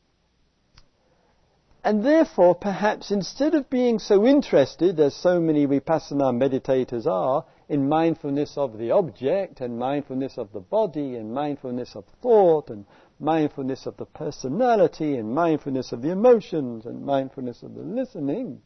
And 1.85 2.05
therefore, 2.05 2.55
perhaps 2.55 3.11
instead 3.11 3.55
of 3.55 3.71
being 3.71 3.99
so 3.99 4.27
interested, 4.27 4.99
as 4.99 5.15
so 5.15 5.41
many 5.41 5.67
vipassana 5.67 6.33
meditators 6.33 7.07
are, 7.07 7.45
in 7.69 7.89
mindfulness 7.89 8.59
of 8.59 8.79
the 8.79 8.91
object, 8.91 9.61
and 9.61 9.79
mindfulness 9.79 10.39
of 10.39 10.53
the 10.53 10.61
body, 10.61 11.17
and 11.17 11.33
mindfulness 11.33 11.95
of 11.95 12.05
thought, 12.21 12.71
and 12.71 12.85
mindfulness 13.21 13.87
of 13.87 13.97
the 13.97 14.07
personality, 14.07 15.17
and 15.17 15.35
mindfulness 15.35 15.93
of 15.93 16.03
the 16.03 16.11
emotions, 16.11 16.85
and 16.85 17.05
mindfulness 17.05 17.63
of 17.63 17.75
the 17.75 17.83
listening, 17.83 18.61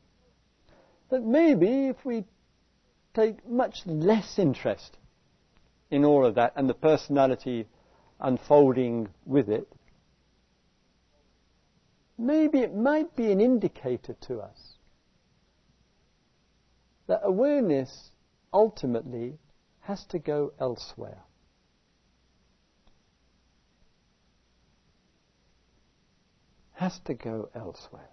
that 1.11 1.23
maybe 1.23 1.89
if 1.89 2.05
we 2.05 2.25
take 3.13 3.47
much 3.47 3.83
less 3.85 4.39
interest 4.39 4.97
in 5.91 6.05
all 6.05 6.25
of 6.25 6.37
that 6.37 6.53
and 6.57 6.69
the 6.69 6.75
personality 6.75 7.67
unfolding 8.21 9.09
with 9.27 9.51
it, 9.51 9.69
maybe 12.23 12.61
it 12.61 12.75
might 12.75 13.15
be 13.17 13.33
an 13.33 13.41
indicator 13.41 14.15
to 14.23 14.41
us 14.41 14.75
that 17.07 17.21
awareness 17.25 18.11
ultimately 18.53 19.39
has 19.81 20.05
to 20.07 20.19
go 20.19 20.53
elsewhere. 20.59 21.19
Has 26.75 26.99
to 27.01 27.15
go 27.15 27.51
elsewhere. 27.55 28.09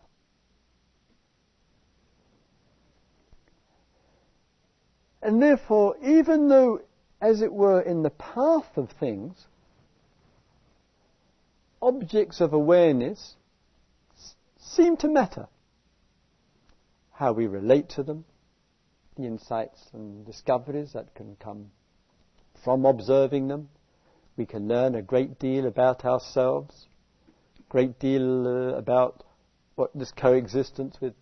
And 5.21 5.41
therefore, 5.41 5.95
even 6.01 6.47
though, 6.47 6.81
as 7.21 7.41
it 7.41 7.51
were, 7.51 7.81
in 7.81 8.03
the 8.03 8.09
path 8.09 8.77
of 8.77 8.89
things, 8.99 9.47
objects 11.81 12.41
of 12.41 12.53
awareness 12.53 13.35
seem 14.69 14.97
to 14.97 15.07
matter. 15.07 15.47
How 17.11 17.33
we 17.33 17.47
relate 17.47 17.89
to 17.89 18.03
them, 18.03 18.25
the 19.17 19.25
insights 19.25 19.89
and 19.93 20.25
discoveries 20.25 20.93
that 20.93 21.13
can 21.15 21.35
come 21.39 21.71
from 22.63 22.85
observing 22.85 23.47
them. 23.47 23.69
We 24.37 24.45
can 24.45 24.67
learn 24.67 24.95
a 24.95 25.01
great 25.01 25.39
deal 25.39 25.65
about 25.65 26.05
ourselves, 26.05 26.87
a 27.59 27.71
great 27.71 27.99
deal 27.99 28.47
uh, 28.47 28.77
about 28.77 29.23
what 29.75 29.91
this 29.93 30.11
coexistence 30.11 30.97
with 31.01 31.13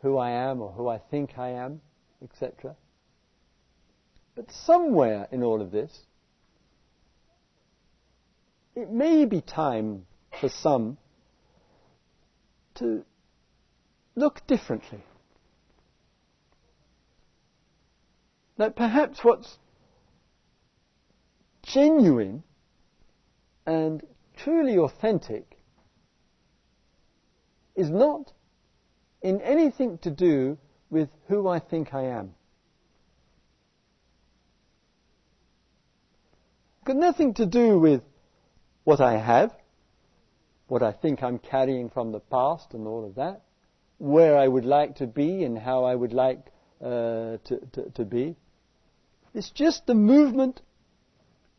who 0.00 0.16
I 0.16 0.30
am 0.30 0.62
or 0.62 0.72
who 0.72 0.88
I 0.88 0.98
think 0.98 1.38
I 1.38 1.50
am, 1.50 1.80
etc. 2.22 2.76
But 4.34 4.50
somewhere 4.50 5.26
in 5.30 5.42
all 5.42 5.60
of 5.60 5.70
this, 5.72 5.92
it 8.74 8.90
may 8.90 9.24
be 9.24 9.40
time 9.40 10.06
for 10.40 10.48
some 10.48 10.98
to 12.76 13.04
look 14.14 14.46
differently. 14.46 15.02
That 18.56 18.74
perhaps 18.74 19.22
what's 19.22 19.58
genuine 21.62 22.42
and 23.66 24.02
truly 24.36 24.78
authentic 24.78 25.58
is 27.74 27.90
not 27.90 28.32
in 29.22 29.40
anything 29.42 29.98
to 29.98 30.10
do 30.10 30.56
with 30.88 31.10
who 31.28 31.48
I 31.48 31.58
think 31.58 31.92
I 31.92 32.04
am. 32.04 32.34
Got 36.84 36.96
nothing 36.96 37.34
to 37.34 37.46
do 37.46 37.78
with 37.78 38.02
what 38.84 39.00
I 39.00 39.18
have, 39.18 39.52
what 40.68 40.82
I 40.82 40.92
think 40.92 41.22
I'm 41.22 41.38
carrying 41.38 41.90
from 41.90 42.12
the 42.12 42.20
past 42.20 42.74
and 42.74 42.86
all 42.86 43.04
of 43.04 43.14
that, 43.16 43.42
where 43.98 44.36
I 44.36 44.46
would 44.46 44.64
like 44.64 44.96
to 44.96 45.06
be 45.06 45.44
and 45.44 45.58
how 45.58 45.84
I 45.84 45.94
would 45.94 46.12
like 46.12 46.46
uh, 46.80 47.38
to, 47.44 47.60
to, 47.72 47.90
to 47.94 48.04
be. 48.04 48.36
It's 49.34 49.50
just 49.50 49.86
the 49.86 49.94
movement 49.94 50.60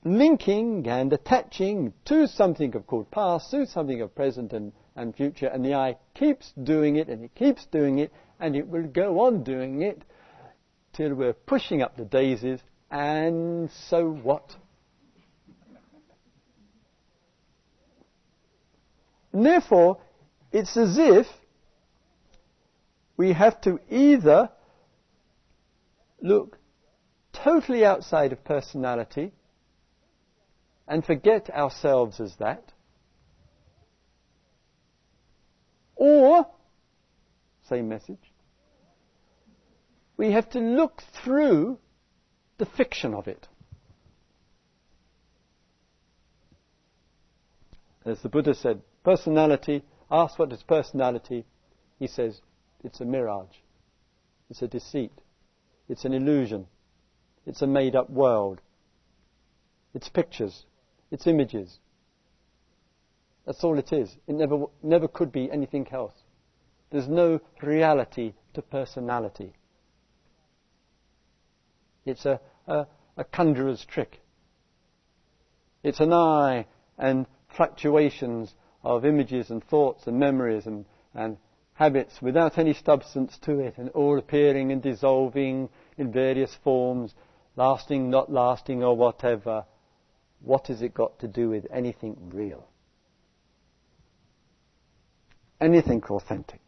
linking 0.04 0.88
and 0.88 1.12
attaching 1.12 1.93
to 2.06 2.28
something 2.28 2.76
of 2.76 2.88
called 2.88 3.10
past, 3.12 3.52
to 3.52 3.65
something 3.65 4.02
of 4.02 4.15
present 4.15 4.54
and, 4.54 4.72
and 4.96 5.15
future, 5.15 5.48
and 5.48 5.63
the 5.63 5.74
I 5.74 5.98
keeps 6.13 6.54
doing 6.62 6.96
it 6.96 7.08
and 7.08 7.24
it 7.24 7.36
keeps 7.36 7.65
doing 7.65 8.00
it 8.00 8.12
and 8.39 8.56
it 8.56 8.67
will 8.67 8.88
go 8.88 9.22
on 9.22 9.43
doing 9.43 9.82
it 9.82 10.04
till 10.93 11.13
we're 11.13 11.34
pushing 11.34 11.82
up 11.82 11.96
the 11.96 12.06
daisies, 12.06 12.60
and 12.89 13.70
so 13.89 14.10
what? 14.10 14.56
Therefore, 19.45 20.00
it's 20.52 20.78
as 20.78 20.97
if 20.97 21.28
we 23.17 23.34
have 23.34 23.60
to 23.62 23.80
either 23.89 24.50
look 26.21 26.58
totally 27.34 27.86
outside 27.86 28.32
of 28.32 28.43
personality 28.43 29.34
and 30.88 31.06
forget 31.06 31.50
ourselves 31.50 32.19
as 32.19 32.36
that, 32.38 32.71
or, 35.95 36.47
same 37.67 37.89
message, 37.89 38.32
we 40.15 40.32
have 40.32 40.50
to 40.52 40.60
look 40.60 41.02
through 41.23 41.78
the 42.58 42.65
fiction 42.65 43.13
of 43.13 43.28
it. 43.28 43.47
As 48.06 48.21
the 48.21 48.30
Buddha 48.30 48.56
said, 48.56 48.82
Personality, 49.08 49.86
ask 50.12 50.38
what 50.38 50.52
is 50.52 50.62
personality. 50.63 51.46
He 51.98 52.08
says, 52.08 52.41
it's 52.84 53.00
a 53.00 53.06
mirage. 53.06 53.56
It's 54.50 54.62
a 54.62 54.67
deceit. 54.67 55.13
It's 55.88 56.04
an 56.04 56.12
illusion. 56.12 56.67
It's 57.46 57.62
a 57.62 57.67
made 57.67 57.96
up 57.96 58.10
world. 58.10 58.60
It's 59.93 60.10
pictures. 60.10 60.65
It's 61.10 61.26
images. 61.26 61.80
That's 63.46 63.63
all 63.63 63.80
it 63.80 63.93
is. 63.93 64.13
It 64.28 64.36
never, 64.36 64.65
never 64.84 65.08
could 65.08 65.32
be 65.32 65.50
anything 65.50 65.88
else. 65.89 66.12
There's 66.89 67.08
no 67.08 67.39
reality 67.62 68.34
to 68.56 68.62
personality. 68.62 69.54
It's 72.06 72.26
a, 72.26 72.41
a, 72.67 72.88
a 73.15 73.24
conjurer's 73.24 73.86
trick. 73.86 74.20
It's 75.82 76.02
an 76.02 76.12
I 76.12 76.65
and 76.98 77.26
fluctuations 77.56 78.54
of 78.88 79.06
images 79.06 79.50
and 79.50 79.63
thoughts 79.63 80.08
and 80.08 80.19
memories 80.19 80.65
and, 80.65 80.86
and 81.13 81.38
habits 81.73 82.21
without 82.21 82.58
any 82.58 82.73
substance 82.73 83.38
to 83.43 83.60
it 83.60 83.78
and 83.78 83.89
all 83.89 84.17
appearing 84.17 84.71
and 84.71 84.82
dissolving 84.82 85.69
in 85.97 86.12
various 86.12 86.56
forms, 86.63 87.13
lasting, 87.56 88.10
not 88.10 88.32
lasting, 88.32 88.84
or 88.84 88.95
whatever. 88.95 89.65
What 90.41 90.67
has 90.67 90.82
it 90.82 90.93
got 90.93 91.19
to 91.19 91.28
do 91.28 91.50
with 91.50 91.67
anything 91.71 92.15
real? 92.34 92.68
Anything 95.59 96.03
authentic? 96.03 96.61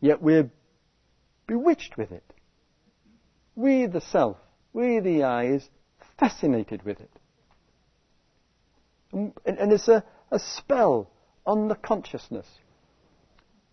Yet 0.00 0.22
we're 0.22 0.50
bewitched 1.46 1.96
with 1.96 2.12
it. 2.12 2.32
We, 3.54 3.86
the 3.86 4.00
self, 4.00 4.38
we, 4.72 5.00
the 5.00 5.24
I, 5.24 5.46
is 5.46 5.68
fascinated 6.18 6.84
with 6.84 7.00
it. 7.00 7.19
And, 9.12 9.32
and 9.44 9.72
it's 9.72 9.88
a, 9.88 10.04
a 10.30 10.38
spell 10.38 11.10
on 11.46 11.68
the 11.68 11.74
consciousness. 11.74 12.46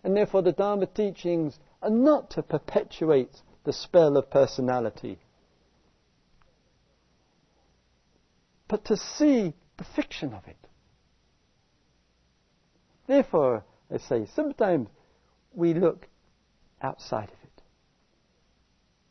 And 0.02 0.16
therefore, 0.16 0.42
the 0.42 0.52
Dharma 0.52 0.86
teachings 0.86 1.58
are 1.82 1.90
not 1.90 2.30
to 2.30 2.42
perpetuate 2.42 3.42
the 3.64 3.72
spell 3.72 4.16
of 4.16 4.30
personality, 4.30 5.18
but 8.66 8.84
to 8.86 8.96
see 8.96 9.54
the 9.76 9.84
fiction 9.84 10.32
of 10.32 10.46
it. 10.46 10.56
Therefore, 13.06 13.64
I 13.92 13.98
say, 13.98 14.26
sometimes 14.34 14.88
we 15.54 15.74
look 15.74 16.06
outside 16.82 17.28
of 17.28 17.36
it. 17.42 17.62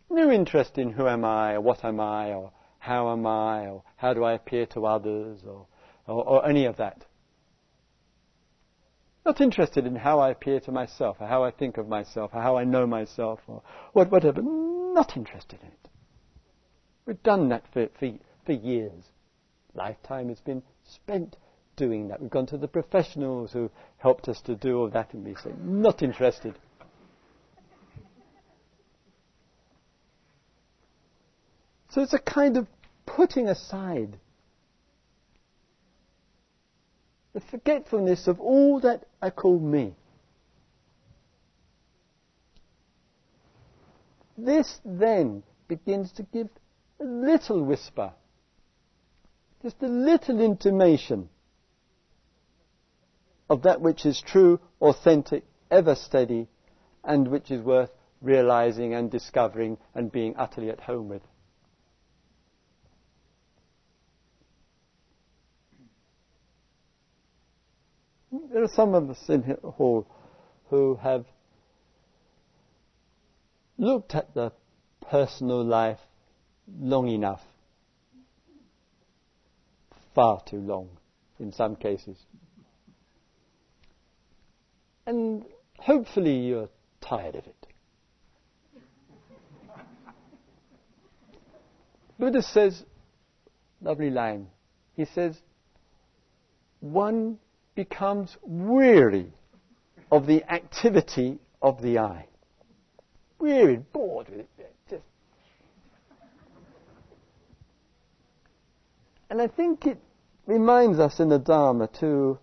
No 0.09 0.31
interest 0.31 0.77
in 0.77 0.91
who 0.91 1.07
am 1.07 1.25
I, 1.25 1.53
or 1.53 1.61
what 1.61 1.83
am 1.83 1.99
I, 1.99 2.33
or 2.33 2.51
how 2.79 3.11
am 3.11 3.25
I, 3.25 3.67
or 3.67 3.83
how 3.97 4.13
do 4.13 4.23
I 4.23 4.33
appear 4.33 4.65
to 4.67 4.85
others, 4.85 5.39
or 5.47 5.67
or, 6.07 6.27
or 6.27 6.47
any 6.47 6.65
of 6.65 6.77
that. 6.77 7.05
Not 9.25 9.41
interested 9.41 9.85
in 9.85 9.95
how 9.95 10.19
I 10.19 10.29
appear 10.31 10.61
to 10.61 10.71
myself, 10.71 11.17
or 11.19 11.27
how 11.27 11.43
I 11.43 11.51
think 11.51 11.77
of 11.77 11.87
myself, 11.87 12.31
or 12.33 12.41
how 12.41 12.57
I 12.57 12.63
know 12.63 12.87
myself, 12.87 13.39
or 13.47 13.61
what, 13.91 14.09
whatever. 14.09 14.41
Not 14.41 15.17
interested 15.17 15.59
in 15.61 15.67
it. 15.67 15.89
We've 17.05 17.21
done 17.23 17.49
that 17.49 17.65
for, 17.73 17.87
for, 17.99 18.09
for 18.45 18.53
years. 18.53 19.03
Lifetime 19.75 20.29
has 20.29 20.39
been 20.39 20.63
spent 20.85 21.35
doing 21.75 22.07
that. 22.07 22.21
We've 22.21 22.29
gone 22.29 22.47
to 22.47 22.57
the 22.57 22.67
professionals 22.67 23.51
who 23.51 23.69
helped 23.97 24.29
us 24.29 24.41
to 24.43 24.55
do 24.55 24.79
all 24.79 24.89
that, 24.89 25.13
and 25.13 25.25
we 25.25 25.35
say, 25.35 25.51
not 25.61 26.01
interested. 26.01 26.55
So 31.89 32.01
it's 32.01 32.13
a 32.13 32.19
kind 32.19 32.57
of 32.57 32.67
putting 33.05 33.47
aside 33.47 34.17
the 37.37 37.41
forgetfulness 37.51 38.27
of 38.27 38.39
all 38.39 38.79
that 38.79 39.05
I 39.21 39.29
call 39.29 39.59
me. 39.59 39.93
This 44.35 44.79
then 44.83 45.43
begins 45.67 46.11
to 46.13 46.23
give 46.23 46.49
a 46.99 47.03
little 47.03 47.63
whisper, 47.63 48.11
just 49.61 49.75
a 49.83 49.87
little 49.87 50.41
intimation 50.41 51.29
of 53.51 53.61
that 53.61 53.81
which 53.81 54.07
is 54.07 54.19
true, 54.19 54.59
authentic, 54.81 55.43
ever 55.69 55.93
steady, 55.93 56.47
and 57.03 57.27
which 57.27 57.51
is 57.51 57.61
worth 57.61 57.91
realizing 58.19 58.95
and 58.95 59.11
discovering 59.11 59.77
and 59.93 60.11
being 60.11 60.33
utterly 60.37 60.71
at 60.71 60.79
home 60.79 61.07
with. 61.07 61.21
There 68.51 68.63
are 68.63 68.67
some 68.69 68.93
of 68.93 69.09
us 69.09 69.21
in 69.27 69.43
here 69.43 69.59
who 70.69 70.95
have 71.01 71.25
looked 73.77 74.15
at 74.15 74.33
the 74.33 74.51
personal 75.01 75.63
life 75.63 75.99
long 76.79 77.09
enough, 77.09 77.41
far 80.15 80.41
too 80.45 80.59
long 80.59 80.89
in 81.39 81.51
some 81.51 81.75
cases. 81.75 82.17
And 85.05 85.45
hopefully 85.77 86.37
you're 86.47 86.69
tired 87.01 87.35
of 87.35 87.45
it. 87.47 87.67
Buddha 92.19 92.41
says, 92.41 92.83
lovely 93.81 94.09
line, 94.09 94.47
he 94.95 95.05
says, 95.05 95.37
one 96.79 97.37
becomes 97.77 98.35
weary 98.41 99.31
of 100.11 100.25
the 100.25 100.43
activity 100.51 101.37
of 101.61 101.79
the 101.83 101.99
eye. 101.99 102.25
Weary, 103.37 103.77
bored 103.77 104.27
with 104.29 104.47
it. 104.57 104.75
Just. 104.89 105.03
And 109.29 109.39
I 109.39 109.47
think 109.47 109.85
it 109.85 109.99
reminds 110.47 110.97
us 110.97 111.19
in 111.19 111.29
the 111.29 111.37
Dharma 111.37 111.87
to 111.99 112.39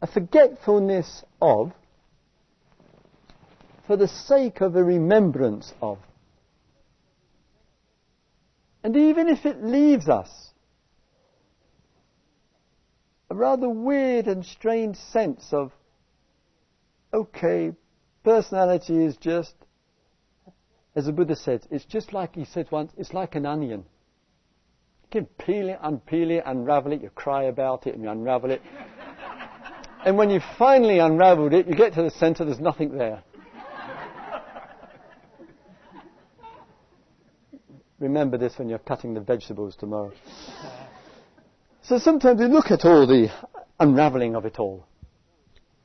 a 0.00 0.06
forgetfulness 0.06 1.24
of 1.42 1.72
for 3.88 3.96
the 3.96 4.06
sake 4.06 4.60
of 4.60 4.76
a 4.76 4.84
remembrance 4.84 5.74
of. 5.82 5.98
And 8.84 8.96
even 8.96 9.28
if 9.28 9.44
it 9.44 9.64
leaves 9.64 10.08
us 10.08 10.53
a 13.34 13.36
rather 13.36 13.68
weird 13.68 14.28
and 14.28 14.46
strange 14.46 14.96
sense 14.96 15.48
of, 15.50 15.72
okay, 17.12 17.72
personality 18.22 19.04
is 19.04 19.16
just, 19.16 19.54
as 20.94 21.06
the 21.06 21.12
Buddha 21.12 21.34
said, 21.34 21.66
it's 21.68 21.84
just 21.84 22.12
like 22.12 22.36
he 22.36 22.44
said 22.44 22.70
once, 22.70 22.92
it's 22.96 23.12
like 23.12 23.34
an 23.34 23.44
onion. 23.44 23.84
You 25.02 25.08
can 25.10 25.26
peel 25.44 25.68
it, 25.68 25.80
unpeel 25.82 26.30
it, 26.30 26.44
unravel 26.46 26.92
it, 26.92 27.02
you 27.02 27.10
cry 27.10 27.44
about 27.44 27.88
it 27.88 27.96
and 27.96 28.04
you 28.04 28.10
unravel 28.10 28.52
it. 28.52 28.62
and 30.06 30.16
when 30.16 30.30
you 30.30 30.40
finally 30.56 31.00
unraveled 31.00 31.54
it, 31.54 31.66
you 31.66 31.74
get 31.74 31.94
to 31.94 32.02
the 32.02 32.10
center, 32.10 32.44
there's 32.44 32.60
nothing 32.60 32.96
there. 32.96 33.24
Remember 37.98 38.38
this 38.38 38.56
when 38.58 38.68
you're 38.68 38.78
cutting 38.78 39.12
the 39.12 39.20
vegetables 39.20 39.74
tomorrow. 39.74 40.12
So 41.86 41.98
sometimes 41.98 42.40
we 42.40 42.46
look 42.46 42.70
at 42.70 42.86
all 42.86 43.06
the 43.06 43.30
unraveling 43.78 44.36
of 44.36 44.46
it 44.46 44.58
all. 44.58 44.86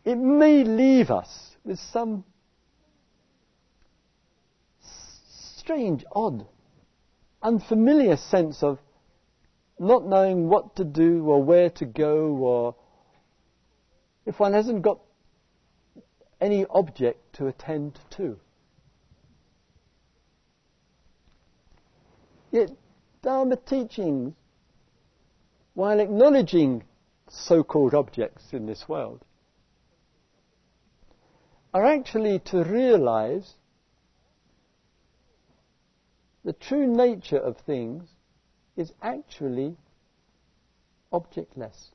It 0.06 0.16
may 0.16 0.64
leave 0.64 1.12
us 1.12 1.58
with 1.66 1.78
some 1.78 2.24
strange, 5.58 6.06
odd, 6.14 6.48
unfamiliar 7.44 8.16
sense 8.16 8.64
of 8.64 8.80
not 9.78 10.08
knowing 10.08 10.48
what 10.48 10.78
to 10.78 10.86
do 10.86 11.26
or 11.26 11.44
where 11.44 11.70
to 11.72 11.86
go 11.86 12.30
or 12.38 12.76
if 14.26 14.40
one 14.40 14.54
hasn't 14.54 14.82
got 14.82 15.00
any 16.40 16.66
object 16.70 17.34
to 17.34 17.48
attend 17.48 18.00
to. 18.12 18.40
Yet 22.52 22.72
Dharma 23.22 23.58
teachings 23.58 24.34
while 25.80 26.02
acknowledging 26.02 26.84
so-called 27.30 27.94
objects 27.94 28.52
in 28.52 28.66
this 28.66 28.90
world, 28.90 29.24
are 31.74 31.86
actually 31.86 32.38
to 32.38 32.62
realize 32.66 33.54
the 36.44 36.52
true 36.52 36.86
nature 36.86 37.38
of 37.38 37.56
things 37.60 38.10
is 38.76 38.92
actually 39.02 39.78
objectless. 41.14 41.92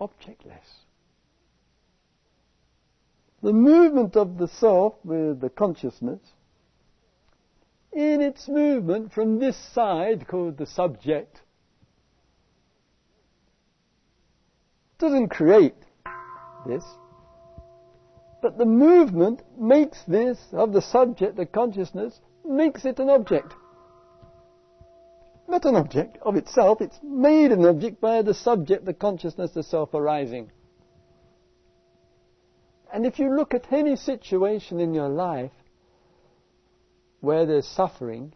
Objectless. 0.00 0.84
The 3.42 3.52
movement 3.52 4.14
of 4.16 4.38
the 4.38 4.46
self 4.46 4.94
with 5.02 5.40
the 5.40 5.50
consciousness 5.50 6.20
in 7.96 8.20
its 8.20 8.46
movement 8.46 9.10
from 9.10 9.38
this 9.38 9.56
side, 9.72 10.28
called 10.28 10.58
the 10.58 10.66
subject, 10.66 11.40
doesn't 14.98 15.28
create 15.28 15.74
this, 16.66 16.84
but 18.42 18.58
the 18.58 18.66
movement 18.66 19.40
makes 19.58 20.02
this, 20.06 20.38
of 20.52 20.74
the 20.74 20.82
subject, 20.82 21.36
the 21.36 21.46
consciousness, 21.46 22.20
makes 22.44 22.84
it 22.84 22.98
an 22.98 23.08
object. 23.08 23.54
Not 25.48 25.64
an 25.64 25.76
object 25.76 26.18
of 26.20 26.36
itself, 26.36 26.82
it's 26.82 27.00
made 27.02 27.50
an 27.50 27.64
object 27.64 27.98
by 27.98 28.20
the 28.20 28.34
subject, 28.34 28.84
the 28.84 28.92
consciousness, 28.92 29.52
the 29.52 29.62
self 29.62 29.94
arising. 29.94 30.52
And 32.92 33.06
if 33.06 33.18
you 33.18 33.34
look 33.34 33.54
at 33.54 33.72
any 33.72 33.96
situation 33.96 34.80
in 34.80 34.92
your 34.92 35.08
life, 35.08 35.52
where 37.26 37.44
there's 37.44 37.66
suffering, 37.66 38.32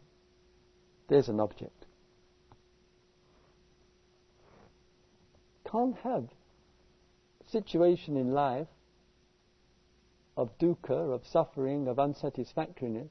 there's 1.09 1.29
an 1.29 1.39
object. 1.39 1.87
Can't 5.71 5.97
have 5.99 6.25
a 6.25 7.51
situation 7.51 8.17
in 8.17 8.33
life 8.33 8.67
of 10.37 10.59
dukkha, 10.59 11.15
of 11.15 11.25
suffering, 11.25 11.87
of 11.87 12.01
unsatisfactoriness, 12.01 13.11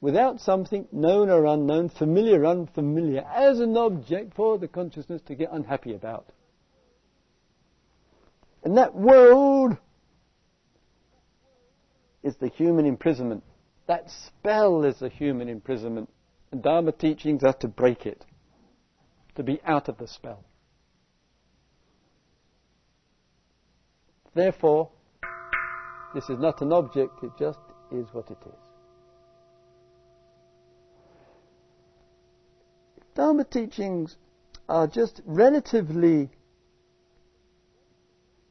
without 0.00 0.40
something 0.40 0.88
known 0.90 1.28
or 1.28 1.44
unknown, 1.44 1.90
familiar 1.90 2.40
or 2.40 2.46
unfamiliar, 2.46 3.20
as 3.30 3.60
an 3.60 3.76
object 3.76 4.32
for 4.34 4.56
the 4.56 4.68
consciousness 4.68 5.20
to 5.26 5.34
get 5.34 5.50
unhappy 5.52 5.92
about. 5.92 6.32
And 8.64 8.78
that 8.78 8.94
world 8.94 9.76
is 12.22 12.36
the 12.36 12.48
human 12.48 12.86
imprisonment. 12.86 13.44
That 13.90 14.08
spell 14.08 14.84
is 14.84 15.02
a 15.02 15.08
human 15.08 15.48
imprisonment. 15.48 16.08
And 16.52 16.62
Dharma 16.62 16.92
teachings 16.92 17.42
are 17.42 17.54
to 17.54 17.66
break 17.66 18.06
it, 18.06 18.24
to 19.34 19.42
be 19.42 19.60
out 19.66 19.88
of 19.88 19.98
the 19.98 20.06
spell. 20.06 20.44
Therefore, 24.32 24.90
this 26.14 26.30
is 26.30 26.38
not 26.38 26.62
an 26.62 26.72
object, 26.72 27.20
it 27.24 27.32
just 27.36 27.58
is 27.90 28.06
what 28.12 28.30
it 28.30 28.38
is. 28.46 28.62
Dharma 33.16 33.42
teachings 33.42 34.18
are 34.68 34.86
just 34.86 35.20
relatively 35.24 36.30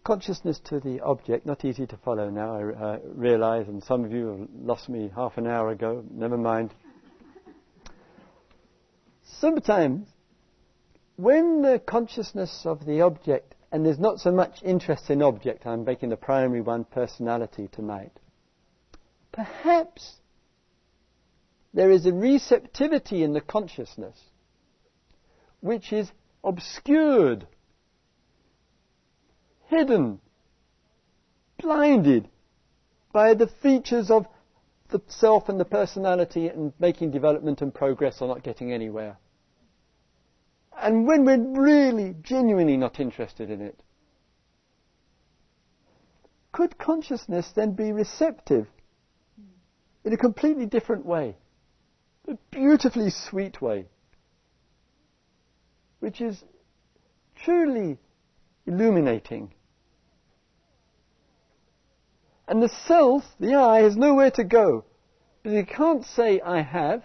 consciousness 0.09 0.59
to 0.61 0.79
the 0.79 0.99
object, 1.01 1.45
not 1.45 1.63
easy 1.63 1.85
to 1.85 1.95
follow 1.97 2.31
now, 2.31 2.55
I 2.55 2.63
uh, 2.63 2.99
realize, 3.13 3.67
and 3.67 3.83
some 3.83 4.03
of 4.03 4.11
you 4.11 4.49
lost 4.59 4.89
me 4.89 5.11
half 5.15 5.37
an 5.37 5.45
hour 5.45 5.69
ago, 5.69 6.03
never 6.09 6.35
mind. 6.35 6.73
Sometimes, 9.21 10.07
when 11.15 11.61
the 11.61 11.77
consciousness 11.77 12.63
of 12.65 12.87
the 12.87 13.01
object 13.01 13.53
and 13.71 13.85
there's 13.85 13.99
not 13.99 14.19
so 14.19 14.31
much 14.31 14.63
interest 14.63 15.11
in 15.11 15.21
object, 15.21 15.67
I'm 15.67 15.85
making 15.85 16.09
the 16.09 16.17
primary 16.17 16.61
one 16.61 16.85
personality 16.85 17.69
tonight. 17.71 18.13
Perhaps 19.31 20.15
there 21.71 21.91
is 21.91 22.07
a 22.07 22.13
receptivity 22.13 23.21
in 23.21 23.33
the 23.33 23.41
consciousness 23.41 24.19
which 25.59 25.93
is 25.93 26.09
obscured, 26.43 27.45
hidden, 29.69 30.19
blinded 31.59 32.27
by 33.13 33.33
the 33.33 33.47
features 33.47 34.11
of 34.11 34.27
the 34.89 35.01
self 35.07 35.49
and 35.49 35.59
the 35.59 35.65
personality 35.65 36.47
and 36.47 36.73
making 36.79 37.11
development 37.11 37.61
and 37.61 37.73
progress 37.73 38.21
or 38.21 38.27
not 38.27 38.43
getting 38.43 38.73
anywhere. 38.73 39.17
And 40.81 41.05
when 41.05 41.25
we're 41.25 41.61
really, 41.61 42.15
genuinely 42.21 42.77
not 42.77 42.99
interested 42.99 43.49
in 43.49 43.61
it, 43.61 43.83
could 46.51 46.77
consciousness 46.77 47.51
then 47.55 47.73
be 47.73 47.91
receptive 47.91 48.67
in 50.03 50.13
a 50.13 50.17
completely 50.17 50.65
different 50.65 51.05
way? 51.05 51.35
A 52.27 52.37
beautifully 52.51 53.09
sweet 53.11 53.61
way, 53.61 53.85
which 55.99 56.21
is 56.21 56.43
truly 57.35 57.97
illuminating. 58.65 59.53
And 62.49 62.63
the 62.63 62.69
self, 62.87 63.23
the 63.39 63.53
I, 63.53 63.83
has 63.83 63.95
nowhere 63.95 64.31
to 64.31 64.43
go. 64.43 64.83
It 65.43 65.69
can't 65.69 66.03
say 66.03 66.41
I 66.41 66.63
have, 66.63 67.03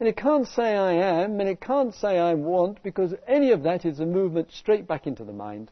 and 0.00 0.08
it 0.08 0.16
can't 0.16 0.48
say 0.48 0.74
I 0.74 0.94
am, 0.94 1.38
and 1.38 1.48
it 1.48 1.60
can't 1.60 1.94
say 1.94 2.18
I 2.18 2.34
want, 2.34 2.82
because 2.82 3.14
any 3.28 3.52
of 3.52 3.62
that 3.62 3.84
is 3.84 4.00
a 4.00 4.06
movement 4.06 4.50
straight 4.50 4.88
back 4.88 5.06
into 5.06 5.22
the 5.22 5.32
mind. 5.32 5.70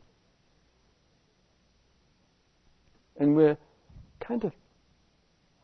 And 3.17 3.35
we're 3.35 3.59
kind 4.21 4.45
of 4.45 4.53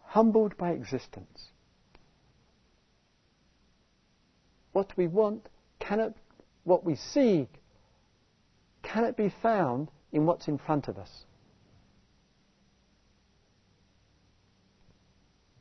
humbled 0.03 0.57
by 0.57 0.72
existence. 0.72 1.51
What 4.72 4.92
we 4.96 5.07
want 5.07 5.49
cannot, 5.78 6.14
what 6.64 6.82
we 6.82 6.96
seek 6.96 7.49
cannot 8.82 9.16
be 9.16 9.32
found 9.40 9.92
in 10.11 10.26
what's 10.26 10.49
in 10.49 10.59
front 10.59 10.88
of 10.88 10.99
us. 10.99 11.26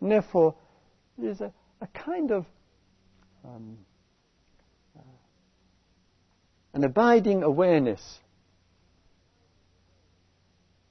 And 0.01 0.11
therefore, 0.11 0.55
there's 1.17 1.41
a, 1.41 1.51
a 1.81 1.87
kind 1.87 2.31
of 2.31 2.45
um, 3.43 3.77
uh, 4.97 5.01
an 6.73 6.83
abiding 6.83 7.43
awareness 7.43 8.19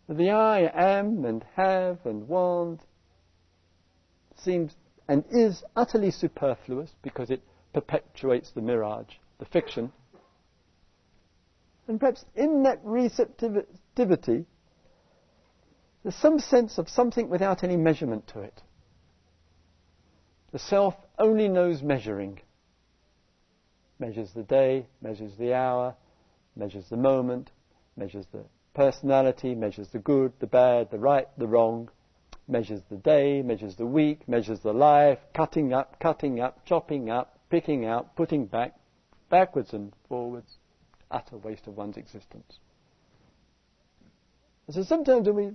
that 0.08 0.16
the 0.16 0.30
I 0.30 0.70
am 0.74 1.24
and 1.24 1.44
have 1.54 1.98
and 2.04 2.28
want 2.28 2.80
seems 4.36 4.74
and 5.08 5.24
is 5.30 5.62
utterly 5.76 6.10
superfluous 6.10 6.90
because 7.02 7.30
it 7.30 7.42
perpetuates 7.72 8.50
the 8.52 8.60
mirage, 8.60 9.14
the 9.38 9.44
fiction. 9.44 9.92
And 11.88 12.00
perhaps 12.00 12.24
in 12.34 12.64
that 12.64 12.80
receptivity, 12.82 14.46
there's 16.02 16.16
some 16.16 16.38
sense 16.40 16.78
of 16.78 16.88
something 16.88 17.28
without 17.28 17.62
any 17.62 17.76
measurement 17.76 18.26
to 18.28 18.40
it. 18.40 18.62
The 20.56 20.60
self 20.60 20.94
only 21.18 21.48
knows 21.48 21.82
measuring. 21.82 22.40
Measures 23.98 24.32
the 24.32 24.42
day, 24.42 24.86
measures 25.02 25.36
the 25.36 25.52
hour, 25.52 25.94
measures 26.56 26.88
the 26.88 26.96
moment, 26.96 27.50
measures 27.94 28.24
the 28.32 28.42
personality, 28.72 29.54
measures 29.54 29.90
the 29.90 29.98
good, 29.98 30.32
the 30.38 30.46
bad, 30.46 30.90
the 30.90 30.98
right, 30.98 31.28
the 31.36 31.46
wrong, 31.46 31.90
measures 32.48 32.80
the 32.88 32.96
day, 32.96 33.42
measures 33.42 33.76
the 33.76 33.84
week, 33.84 34.26
measures 34.26 34.60
the 34.60 34.72
life, 34.72 35.18
cutting 35.34 35.74
up, 35.74 36.00
cutting 36.00 36.40
up, 36.40 36.64
chopping 36.64 37.10
up, 37.10 37.38
picking 37.50 37.84
out, 37.84 38.16
putting 38.16 38.46
back, 38.46 38.78
backwards 39.28 39.74
and 39.74 39.92
forwards, 40.08 40.56
utter 41.10 41.36
waste 41.36 41.66
of 41.66 41.76
one's 41.76 41.98
existence. 41.98 42.60
And 44.66 44.74
so 44.74 44.84
sometimes 44.84 45.28
we 45.28 45.50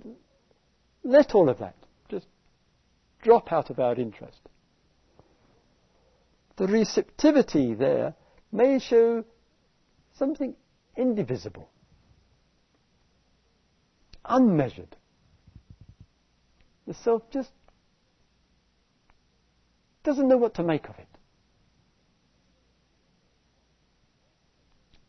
let 1.02 1.34
all 1.34 1.48
of 1.48 1.58
that 1.58 1.74
just 2.08 2.28
drop 3.20 3.52
out 3.52 3.68
of 3.68 3.80
our 3.80 3.96
interest, 3.96 4.48
the 6.56 6.66
receptivity 6.66 7.74
there 7.74 8.14
may 8.50 8.78
show 8.78 9.24
something 10.18 10.54
indivisible, 10.96 11.68
unmeasured. 14.24 14.96
The 16.86 16.94
self 16.94 17.30
just 17.30 17.50
doesn't 20.02 20.28
know 20.28 20.36
what 20.36 20.54
to 20.54 20.62
make 20.62 20.88
of 20.88 20.98
it. 20.98 21.08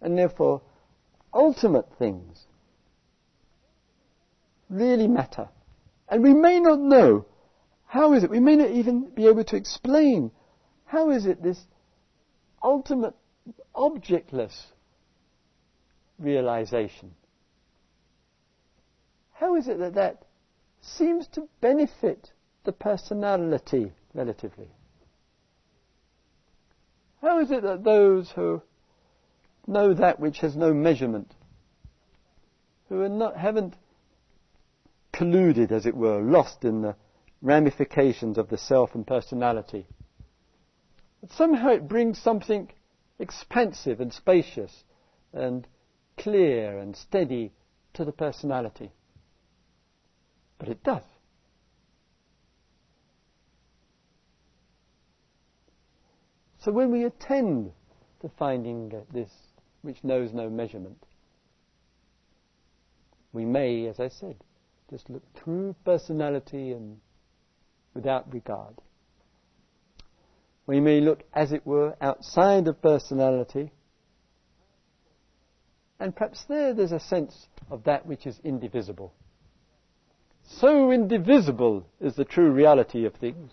And 0.02 0.18
therefore, 0.18 0.62
ultimate 1.34 1.88
things 1.98 2.46
really 4.70 5.08
matter. 5.08 5.50
And 6.10 6.22
we 6.22 6.34
may 6.34 6.60
not 6.60 6.80
know 6.80 7.26
how 7.86 8.14
is 8.14 8.24
it, 8.24 8.30
we 8.30 8.40
may 8.40 8.56
not 8.56 8.72
even 8.72 9.10
be 9.16 9.28
able 9.28 9.44
to 9.46 9.56
explain 9.56 10.32
how 10.86 11.10
is 11.10 11.26
it 11.26 11.42
this 11.42 11.60
ultimate 12.62 13.16
objectless 13.76 14.68
realization? 16.20 17.14
How 19.34 19.56
is 19.56 19.68
it 19.68 19.80
that 19.80 19.96
that 19.96 20.26
seems 20.82 21.28
to 21.30 21.48
benefit 21.62 22.32
the 22.64 22.72
personality 22.72 23.92
relatively? 24.14 24.70
How 27.22 27.40
is 27.40 27.52
it 27.52 27.64
that 27.64 27.84
those 27.84 28.32
who 28.32 28.62
know 29.66 29.94
that 29.94 30.20
which 30.20 30.40
has 30.40 30.56
no 30.56 30.74
measurement, 30.74 31.34
who 32.90 33.08
not, 33.08 33.38
haven't 33.38 33.76
colluded, 35.14 35.72
as 35.72 35.86
it 35.86 35.96
were, 35.96 36.22
lost 36.22 36.66
in 36.66 36.82
the 36.82 36.96
ramifications 37.42 38.38
of 38.38 38.50
the 38.50 38.58
self 38.58 38.94
and 38.96 39.08
personality, 39.08 39.86
but 41.24 41.32
somehow 41.32 41.70
it 41.70 41.88
brings 41.88 42.22
something 42.22 42.70
expansive 43.18 44.02
and 44.02 44.12
spacious 44.12 44.84
and 45.32 45.66
clear 46.18 46.78
and 46.78 46.98
steady 46.98 47.54
to 47.94 48.04
the 48.04 48.12
personality. 48.12 48.92
But 50.60 50.68
it 50.68 50.84
does. 50.84 51.04
So 56.60 56.74
when 56.74 56.92
we 56.92 57.06
attend 57.06 57.72
to 58.20 58.30
finding 58.38 58.92
this 59.14 59.32
which 59.82 60.04
knows 60.04 60.34
no 60.34 60.50
measurement, 60.50 61.06
we 63.32 63.46
may, 63.46 63.86
as 63.86 64.02
I 64.02 64.10
said, 64.10 64.36
just 64.90 65.10
look 65.10 65.24
through 65.36 65.74
personality 65.86 66.74
and 66.74 67.00
without 67.94 68.34
regard. 68.34 68.76
We 70.66 70.80
may 70.80 71.02
look, 71.02 71.24
as 71.34 71.52
it 71.52 71.66
were, 71.66 71.96
outside 72.00 72.68
of 72.68 72.82
personality. 72.82 73.72
And 76.00 76.16
perhaps 76.16 76.46
there 76.48 76.74
there's 76.74 76.92
a 76.92 77.00
sense 77.00 77.48
of 77.70 77.84
that 77.84 78.06
which 78.06 78.26
is 78.26 78.40
indivisible. 78.44 79.14
So 80.46 80.92
indivisible 80.92 81.86
is 82.00 82.16
the 82.16 82.26
true 82.26 82.52
reality 82.52 83.06
of 83.06 83.16
things 83.16 83.52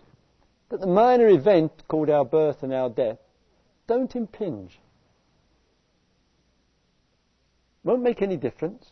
that 0.71 0.81
the 0.81 0.87
minor 0.87 1.29
event 1.29 1.73
called 1.89 2.11
our 2.11 2.25
birth 2.25 2.63
and 2.63 2.73
our 2.73 2.89
death 2.89 3.19
don't 3.87 4.15
impinge. 4.15 4.79
Won't 7.83 8.03
make 8.03 8.23
any 8.23 8.37
difference. 8.37 8.87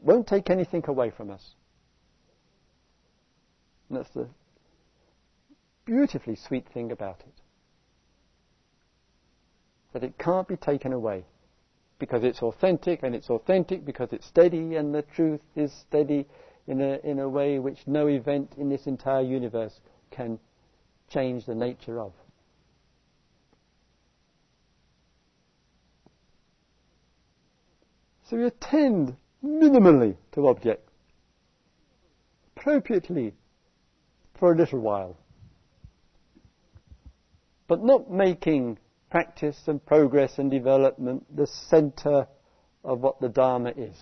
Won't 0.00 0.26
take 0.26 0.50
anything 0.50 0.82
away 0.86 1.10
from 1.10 1.30
us. 1.30 1.54
And 3.88 3.98
that's 3.98 4.10
the 4.10 4.28
beautifully 5.84 6.36
sweet 6.36 6.66
thing 6.68 6.92
about 6.92 7.20
it. 7.20 7.34
That 9.92 10.04
it 10.04 10.18
can't 10.18 10.48
be 10.48 10.56
taken 10.56 10.92
away 10.92 11.24
because 11.98 12.24
it's 12.24 12.42
authentic 12.42 13.02
and 13.02 13.14
it's 13.14 13.30
authentic 13.30 13.84
because 13.84 14.12
it's 14.12 14.26
steady 14.26 14.76
and 14.76 14.94
the 14.94 15.02
truth 15.02 15.40
is 15.54 15.72
steady 15.72 16.26
in 16.66 16.80
a, 16.80 16.98
in 17.04 17.18
a 17.18 17.28
way 17.28 17.58
which 17.58 17.86
no 17.86 18.06
event 18.06 18.52
in 18.56 18.68
this 18.68 18.86
entire 18.86 19.22
universe 19.22 19.80
can 20.10 20.38
change 21.08 21.44
the 21.46 21.54
nature 21.54 22.00
of. 22.00 22.12
So 28.24 28.38
we 28.38 28.46
attend 28.46 29.16
minimally 29.44 30.16
to 30.32 30.48
object, 30.48 30.88
appropriately 32.56 33.34
for 34.34 34.52
a 34.52 34.56
little 34.56 34.80
while 34.80 35.16
but 37.72 37.82
not 37.82 38.10
making 38.10 38.78
practice 39.10 39.56
and 39.66 39.82
progress 39.86 40.36
and 40.36 40.50
development 40.50 41.24
the 41.34 41.46
center 41.46 42.28
of 42.84 43.00
what 43.00 43.18
the 43.18 43.30
Dharma 43.30 43.70
is. 43.70 43.96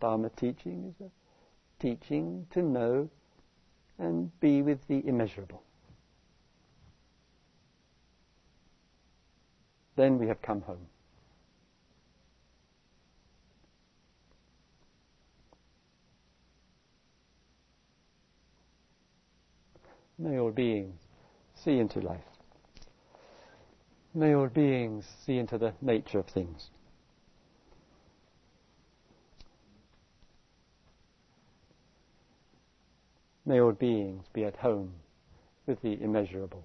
Dharma 0.00 0.30
teaching 0.40 0.86
is 0.88 1.06
a 1.06 1.10
teaching 1.82 2.46
to 2.54 2.62
know 2.62 3.10
and 3.98 4.30
be 4.40 4.62
with 4.62 4.78
the 4.88 5.06
immeasurable. 5.06 5.62
Then 9.96 10.16
we 10.16 10.28
have 10.28 10.40
come 10.40 10.62
home. 10.62 10.86
May 20.18 20.38
all 20.38 20.52
beings 20.52 21.00
see 21.54 21.78
into 21.78 22.00
life. 22.00 22.20
May 24.14 24.34
all 24.34 24.48
beings 24.48 25.04
see 25.26 25.38
into 25.38 25.58
the 25.58 25.74
nature 25.80 26.20
of 26.20 26.26
things. 26.26 26.70
May 33.44 33.60
all 33.60 33.72
beings 33.72 34.24
be 34.32 34.44
at 34.44 34.56
home 34.56 34.92
with 35.66 35.82
the 35.82 36.00
immeasurable. 36.00 36.64